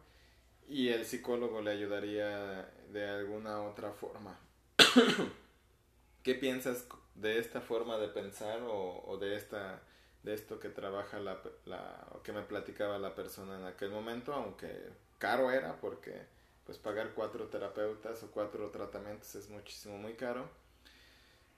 y 0.67 0.89
el 0.89 1.05
psicólogo 1.05 1.61
le 1.61 1.71
ayudaría 1.71 2.71
de 2.91 3.07
alguna 3.07 3.61
otra 3.61 3.91
forma. 3.91 4.39
¿Qué 6.23 6.33
piensas 6.35 6.87
de 7.13 7.37
esta 7.37 7.61
forma 7.61 7.97
de 7.97 8.07
pensar 8.07 8.61
o, 8.63 9.17
de 9.19 9.35
esta 9.35 9.81
de 10.23 10.33
esto 10.33 10.59
que 10.59 10.69
trabaja 10.69 11.19
la, 11.19 11.39
la 11.65 12.07
que 12.23 12.31
me 12.31 12.41
platicaba 12.41 12.97
la 12.97 13.13
persona 13.13 13.59
en 13.59 13.65
aquel 13.65 13.91
momento, 13.91 14.33
aunque 14.33 14.89
caro 15.19 15.51
era 15.51 15.79
porque 15.79 16.19
pues 16.65 16.79
pagar 16.79 17.11
cuatro 17.13 17.47
terapeutas 17.47 18.23
o 18.23 18.31
cuatro 18.31 18.71
tratamientos 18.71 19.35
es 19.35 19.49
muchísimo 19.49 19.99
muy 19.99 20.13
caro. 20.13 20.49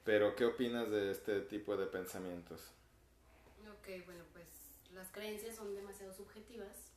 Pero 0.03 0.35
¿qué 0.35 0.43
opinas 0.45 0.89
de 0.91 1.11
este 1.11 1.39
tipo 1.41 1.77
de 1.77 1.85
pensamientos? 1.85 2.71
Ok, 3.87 4.05
bueno, 4.05 4.25
pues 4.33 4.45
las 4.93 5.09
creencias 5.13 5.55
son 5.55 5.73
demasiado 5.73 6.13
subjetivas, 6.13 6.91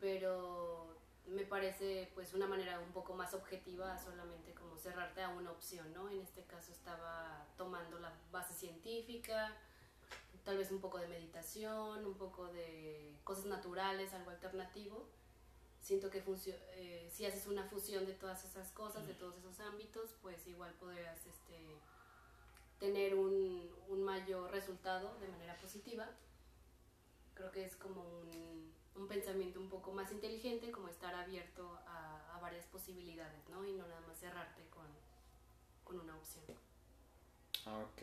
pero 0.00 0.96
me 1.28 1.44
parece 1.44 2.10
pues 2.12 2.34
una 2.34 2.48
manera 2.48 2.80
un 2.80 2.90
poco 2.90 3.14
más 3.14 3.34
objetiva 3.34 3.96
solamente 3.96 4.52
como 4.52 4.76
cerrarte 4.76 5.22
a 5.22 5.28
una 5.28 5.52
opción, 5.52 5.92
¿no? 5.94 6.10
En 6.10 6.18
este 6.18 6.42
caso 6.42 6.72
estaba 6.72 7.46
tomando 7.56 8.00
la 8.00 8.12
base 8.32 8.52
científica, 8.52 9.56
tal 10.44 10.58
vez 10.58 10.72
un 10.72 10.80
poco 10.80 10.98
de 10.98 11.06
meditación, 11.06 12.04
un 12.04 12.14
poco 12.14 12.48
de 12.48 13.14
cosas 13.22 13.44
naturales, 13.44 14.12
algo 14.12 14.30
alternativo. 14.30 15.06
Siento 15.80 16.10
que 16.10 16.20
eh, 16.26 17.08
si 17.12 17.26
haces 17.26 17.46
una 17.46 17.62
fusión 17.68 18.06
de 18.06 18.14
todas 18.14 18.44
esas 18.44 18.72
cosas, 18.72 19.06
de 19.06 19.14
todos 19.14 19.36
esos 19.36 19.60
ámbitos, 19.60 20.16
pues 20.20 20.48
igual 20.48 20.72
podrías 20.80 21.24
este, 21.26 21.78
tener 22.78 23.14
un, 23.14 23.70
un 23.88 24.04
mayor 24.04 24.50
resultado 24.50 25.16
de 25.20 25.28
manera 25.28 25.56
positiva. 25.56 26.08
Creo 27.34 27.50
que 27.50 27.64
es 27.64 27.76
como 27.76 28.02
un, 28.02 28.72
un 28.96 29.08
pensamiento 29.08 29.60
un 29.60 29.68
poco 29.68 29.92
más 29.92 30.10
inteligente, 30.12 30.70
como 30.70 30.88
estar 30.88 31.14
abierto 31.14 31.78
a, 31.86 32.34
a, 32.34 32.40
varias 32.40 32.66
posibilidades, 32.66 33.48
¿no? 33.48 33.64
Y 33.64 33.72
no 33.72 33.86
nada 33.86 34.00
más 34.06 34.18
cerrarte 34.18 34.62
con, 34.70 34.86
con 35.84 36.00
una 36.00 36.16
opción. 36.16 36.44
Ok. 37.66 38.02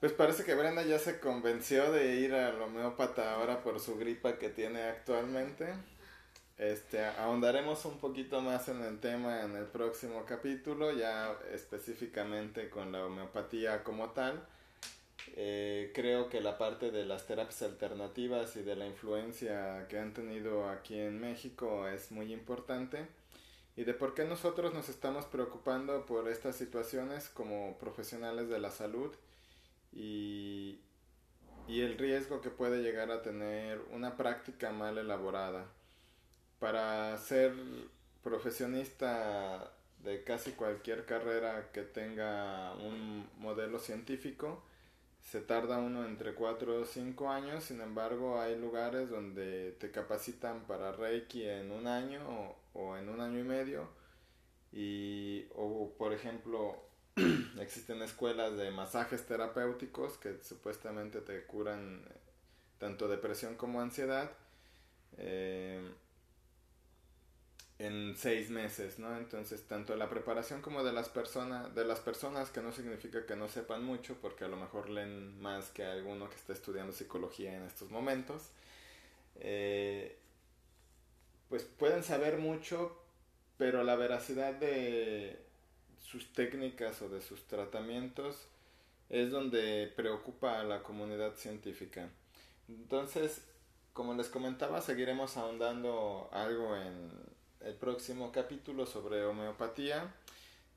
Pues 0.00 0.12
parece 0.12 0.44
que 0.44 0.54
Brenda 0.54 0.82
ya 0.82 0.98
se 0.98 1.20
convenció 1.20 1.92
de 1.92 2.16
ir 2.16 2.34
al 2.34 2.60
homeópata 2.62 3.34
ahora 3.34 3.62
por 3.62 3.80
su 3.80 3.98
gripa 3.98 4.38
que 4.38 4.48
tiene 4.48 4.82
actualmente. 4.82 5.74
Este, 6.60 7.02
ahondaremos 7.02 7.86
un 7.86 7.96
poquito 7.96 8.42
más 8.42 8.68
en 8.68 8.82
el 8.82 9.00
tema 9.00 9.40
en 9.44 9.56
el 9.56 9.64
próximo 9.64 10.26
capítulo, 10.26 10.92
ya 10.92 11.34
específicamente 11.54 12.68
con 12.68 12.92
la 12.92 13.06
homeopatía 13.06 13.82
como 13.82 14.10
tal. 14.10 14.46
Eh, 15.36 15.90
creo 15.94 16.28
que 16.28 16.42
la 16.42 16.58
parte 16.58 16.90
de 16.90 17.06
las 17.06 17.26
terapias 17.26 17.62
alternativas 17.62 18.56
y 18.56 18.62
de 18.62 18.76
la 18.76 18.86
influencia 18.86 19.86
que 19.88 19.98
han 19.98 20.12
tenido 20.12 20.68
aquí 20.68 20.98
en 20.98 21.18
México 21.18 21.88
es 21.88 22.12
muy 22.12 22.30
importante 22.30 23.06
y 23.74 23.84
de 23.84 23.94
por 23.94 24.12
qué 24.12 24.26
nosotros 24.26 24.74
nos 24.74 24.90
estamos 24.90 25.24
preocupando 25.24 26.04
por 26.04 26.28
estas 26.28 26.56
situaciones 26.56 27.30
como 27.30 27.78
profesionales 27.78 28.50
de 28.50 28.58
la 28.58 28.70
salud 28.70 29.14
y, 29.94 30.78
y 31.66 31.80
el 31.80 31.96
riesgo 31.96 32.42
que 32.42 32.50
puede 32.50 32.82
llegar 32.82 33.10
a 33.10 33.22
tener 33.22 33.80
una 33.92 34.18
práctica 34.18 34.72
mal 34.72 34.98
elaborada 34.98 35.64
para 36.60 37.18
ser 37.18 37.52
profesionista 38.22 39.72
de 40.04 40.22
casi 40.22 40.52
cualquier 40.52 41.04
carrera 41.04 41.70
que 41.72 41.82
tenga 41.82 42.74
un 42.74 43.28
modelo 43.38 43.78
científico, 43.78 44.62
se 45.22 45.40
tarda 45.40 45.78
uno 45.78 46.04
entre 46.04 46.34
4 46.34 46.80
o 46.80 46.84
5 46.84 47.30
años, 47.30 47.64
sin 47.64 47.80
embargo 47.80 48.40
hay 48.40 48.58
lugares 48.58 49.10
donde 49.10 49.72
te 49.78 49.90
capacitan 49.90 50.60
para 50.66 50.92
Reiki 50.92 51.44
en 51.44 51.70
un 51.72 51.86
año 51.86 52.20
o, 52.74 52.96
en 52.96 53.08
un 53.08 53.20
año 53.20 53.38
y 53.38 53.44
medio. 53.44 53.88
Y 54.72 55.46
o 55.56 55.92
por 55.98 56.12
ejemplo 56.12 56.76
existen 57.60 58.02
escuelas 58.02 58.56
de 58.56 58.70
masajes 58.70 59.26
terapéuticos 59.26 60.16
que 60.18 60.38
supuestamente 60.42 61.20
te 61.20 61.44
curan 61.44 62.04
tanto 62.78 63.08
depresión 63.08 63.56
como 63.56 63.80
ansiedad. 63.80 64.30
Eh, 65.18 65.80
en 67.80 68.14
seis 68.14 68.50
meses, 68.50 68.98
¿no? 68.98 69.16
Entonces, 69.16 69.62
tanto 69.66 69.96
la 69.96 70.10
preparación 70.10 70.60
como 70.60 70.84
de 70.84 70.92
las 70.92 71.08
personas, 71.08 71.74
de 71.74 71.86
las 71.86 71.98
personas, 71.98 72.50
que 72.50 72.60
no 72.60 72.72
significa 72.72 73.24
que 73.24 73.36
no 73.36 73.48
sepan 73.48 73.82
mucho, 73.82 74.18
porque 74.20 74.44
a 74.44 74.48
lo 74.48 74.56
mejor 74.56 74.90
leen 74.90 75.40
más 75.40 75.70
que 75.70 75.82
alguno 75.84 76.28
que 76.28 76.36
está 76.36 76.52
estudiando 76.52 76.92
psicología 76.92 77.56
en 77.56 77.62
estos 77.62 77.90
momentos, 77.90 78.50
eh, 79.36 80.18
pues 81.48 81.64
pueden 81.64 82.02
saber 82.02 82.36
mucho, 82.36 83.02
pero 83.56 83.82
la 83.82 83.96
veracidad 83.96 84.52
de 84.52 85.38
sus 86.02 86.34
técnicas 86.34 87.00
o 87.00 87.08
de 87.08 87.22
sus 87.22 87.46
tratamientos 87.46 88.46
es 89.08 89.30
donde 89.30 89.90
preocupa 89.96 90.60
a 90.60 90.64
la 90.64 90.82
comunidad 90.82 91.34
científica. 91.34 92.10
Entonces, 92.68 93.40
como 93.94 94.12
les 94.12 94.28
comentaba, 94.28 94.82
seguiremos 94.82 95.38
ahondando 95.38 96.28
algo 96.30 96.76
en 96.76 97.39
el 97.60 97.74
próximo 97.74 98.32
capítulo 98.32 98.86
sobre 98.86 99.24
homeopatía. 99.24 100.14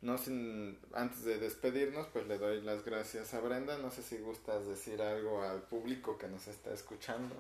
No 0.02 0.18
sin, 0.18 0.78
antes 0.94 1.24
de 1.24 1.38
despedirnos, 1.38 2.08
pues 2.08 2.28
le 2.28 2.38
doy 2.38 2.62
las 2.62 2.84
gracias 2.84 3.34
a 3.34 3.40
Brenda. 3.40 3.78
No 3.78 3.90
sé 3.90 4.04
si 4.04 4.18
gustas 4.18 4.68
decir 4.68 5.02
algo 5.02 5.42
al 5.44 5.62
público 5.62 6.18
que 6.18 6.28
nos 6.28 6.48
está 6.48 6.74
escuchando. 6.74 7.36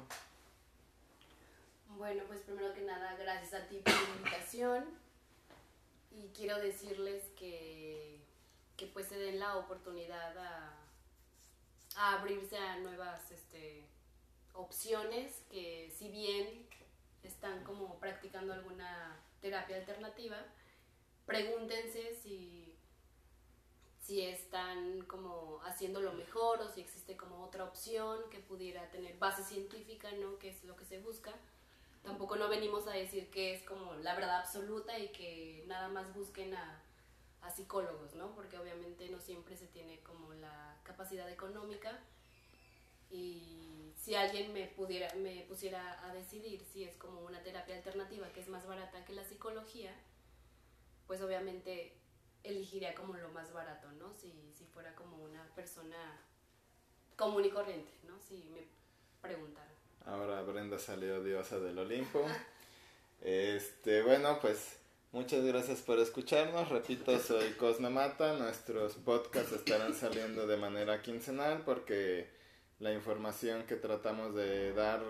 Bueno, 1.97 2.23
pues 2.27 2.39
primero 2.41 2.73
que 2.73 2.81
nada, 2.81 3.15
gracias 3.17 3.53
a 3.53 3.67
ti 3.67 3.77
por 3.83 3.93
la 3.93 4.15
invitación. 4.17 4.85
Y 6.11 6.29
quiero 6.29 6.57
decirles 6.59 7.23
que, 7.37 8.21
que 8.77 8.85
pues 8.87 9.07
se 9.07 9.17
den 9.17 9.39
la 9.39 9.57
oportunidad 9.57 10.37
a, 10.37 10.79
abrirse 11.95 12.57
a 12.57 12.77
nuevas 12.77 13.29
este, 13.31 13.85
opciones 14.53 15.43
que 15.51 15.93
si 15.95 16.09
bien 16.09 16.65
están 17.23 17.63
como 17.63 17.99
practicando 17.99 18.53
alguna 18.53 19.19
terapia 19.43 19.75
alternativa, 19.75 20.37
pregúntense 21.25 22.15
si, 22.15 22.73
si 23.99 24.21
están 24.21 25.01
como 25.01 25.61
haciendo 25.65 25.99
lo 25.99 26.13
mejor 26.13 26.61
o 26.61 26.69
si 26.69 26.79
existe 26.79 27.17
como 27.17 27.43
otra 27.43 27.65
opción 27.65 28.21
que 28.31 28.39
pudiera 28.39 28.89
tener 28.89 29.17
base 29.17 29.43
científica, 29.43 30.09
¿no? 30.13 30.39
Que 30.39 30.49
es 30.49 30.63
lo 30.63 30.77
que 30.77 30.85
se 30.85 30.99
busca. 30.99 31.33
Tampoco 32.03 32.37
no 32.37 32.47
venimos 32.47 32.87
a 32.87 32.91
decir 32.91 33.29
que 33.31 33.53
es 33.53 33.63
como 33.63 33.95
la 33.95 34.15
verdad 34.15 34.39
absoluta 34.39 34.97
y 34.97 35.09
que 35.09 35.65
nada 35.67 35.89
más 35.89 36.13
busquen 36.15 36.53
a, 36.55 36.81
a 37.41 37.49
psicólogos, 37.49 38.15
¿no? 38.15 38.33
Porque 38.35 38.57
obviamente 38.57 39.09
no 39.09 39.19
siempre 39.19 39.57
se 39.57 39.67
tiene 39.67 39.99
como 40.03 40.33
la 40.35 40.79
capacidad 40.83 41.29
económica 41.29 42.01
y 43.13 43.93
si 43.95 44.15
alguien 44.15 44.51
me 44.53 44.65
pudiera 44.65 45.13
me 45.15 45.45
pusiera 45.47 46.03
a 46.03 46.13
decidir 46.13 46.65
si 46.65 46.83
es 46.83 46.97
como 46.97 47.21
una 47.21 47.41
terapia 47.43 47.75
alternativa 47.75 48.27
que 48.33 48.41
es 48.41 48.49
más 48.49 48.65
barata 48.65 49.05
que 49.05 49.13
la 49.13 49.23
psicología 49.23 49.93
pues 51.05 51.21
obviamente 51.21 51.93
elegiría 52.43 52.95
como 52.95 53.13
lo 53.13 53.29
más 53.29 53.53
barato 53.53 53.91
no 53.93 54.13
si, 54.15 54.51
si 54.57 54.65
fuera 54.65 54.95
como 54.95 55.17
una 55.23 55.47
persona 55.55 56.19
común 57.15 57.45
y 57.45 57.51
corriente 57.51 57.91
no 58.07 58.19
si 58.19 58.49
me 58.51 58.65
preguntaran 59.21 59.75
ahora 60.05 60.41
Brenda 60.41 60.79
salió 60.79 61.23
diosa 61.23 61.59
del 61.59 61.77
Olimpo 61.77 62.25
este 63.21 64.01
bueno 64.01 64.39
pues 64.41 64.79
Muchas 65.13 65.45
gracias 65.45 65.83
por 65.83 65.99
escucharnos. 65.99 66.69
Repito, 66.69 67.19
soy 67.19 67.51
Cosme 67.51 67.91
Mata. 67.91 68.33
Nuestros 68.33 68.95
podcasts 68.95 69.51
estarán 69.51 69.93
saliendo 69.93 70.47
de 70.47 70.57
manera 70.57 71.03
quincenal 71.03 71.61
porque 71.63 72.27
la 72.83 72.93
información 72.93 73.63
que 73.63 73.77
tratamos 73.77 74.35
de 74.35 74.73
dar 74.73 75.01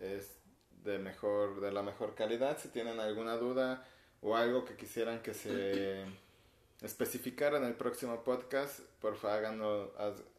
es 0.00 0.36
de 0.84 0.98
mejor 0.98 1.62
de 1.62 1.72
la 1.72 1.82
mejor 1.82 2.14
calidad 2.14 2.58
si 2.60 2.68
tienen 2.68 3.00
alguna 3.00 3.36
duda 3.36 3.84
o 4.20 4.36
algo 4.36 4.66
que 4.66 4.76
quisieran 4.76 5.22
que 5.22 5.32
se 5.32 6.04
especificara 6.82 7.56
en 7.56 7.64
el 7.64 7.74
próximo 7.74 8.22
podcast 8.22 8.80
por 9.00 9.16
favor 9.16 9.38
háganos, 9.38 9.88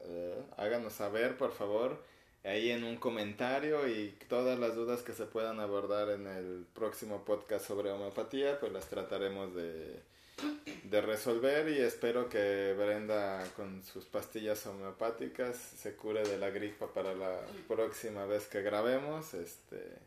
eh, 0.02 0.44
háganos 0.56 0.94
saber 0.94 1.36
por 1.36 1.52
favor 1.52 2.04
ahí 2.44 2.70
en 2.70 2.84
un 2.84 2.98
comentario 2.98 3.88
y 3.88 4.16
todas 4.30 4.60
las 4.60 4.76
dudas 4.76 5.02
que 5.02 5.14
se 5.14 5.26
puedan 5.26 5.60
abordar 5.60 6.12
en 6.12 6.28
el 6.28 6.68
próximo 6.76 7.26
podcast 7.26 7.66
sobre 7.66 7.90
homeopatía 7.90 8.60
pues 8.60 8.72
las 8.72 8.88
trataremos 8.88 9.56
de 9.56 10.00
de 10.84 11.02
resolver 11.02 11.70
y 11.70 11.80
espero 11.80 12.30
que 12.30 12.74
Brenda 12.78 13.44
con 13.56 13.84
sus 13.84 14.06
pastillas 14.06 14.66
homeopáticas 14.66 15.56
se 15.58 15.96
cure 15.96 16.24
de 16.24 16.38
la 16.38 16.50
gripa 16.50 16.88
para 16.94 17.14
la 17.14 17.40
próxima 17.68 18.26
vez 18.26 18.48
que 18.48 18.62
grabemos. 18.62 19.34
Este 19.34 19.98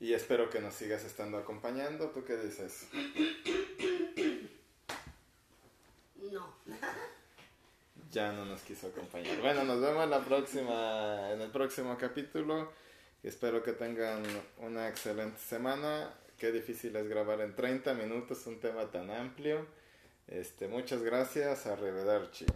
y 0.00 0.14
espero 0.14 0.50
que 0.50 0.60
nos 0.60 0.74
sigas 0.74 1.04
estando 1.04 1.38
acompañando. 1.38 2.10
¿Tú 2.10 2.24
qué 2.24 2.36
dices? 2.36 2.88
No. 6.32 6.54
ya 8.12 8.32
no 8.32 8.44
nos 8.44 8.60
quiso 8.62 8.88
acompañar. 8.88 9.40
Bueno, 9.40 9.64
nos 9.64 9.80
vemos 9.80 10.08
la 10.08 10.20
próxima, 10.20 11.30
en 11.30 11.40
el 11.40 11.50
próximo 11.50 11.96
capítulo. 11.96 12.72
Espero 13.22 13.62
que 13.62 13.72
tengan 13.72 14.22
una 14.58 14.88
excelente 14.88 15.38
semana. 15.38 16.12
Qué 16.42 16.50
difícil 16.50 16.96
es 16.96 17.08
grabar 17.08 17.40
en 17.40 17.54
30 17.54 17.94
minutos 17.94 18.48
un 18.48 18.58
tema 18.58 18.90
tan 18.90 19.12
amplio. 19.12 19.64
Este, 20.26 20.66
muchas 20.66 21.00
gracias. 21.00 21.66
Arrivederci. 21.66 22.46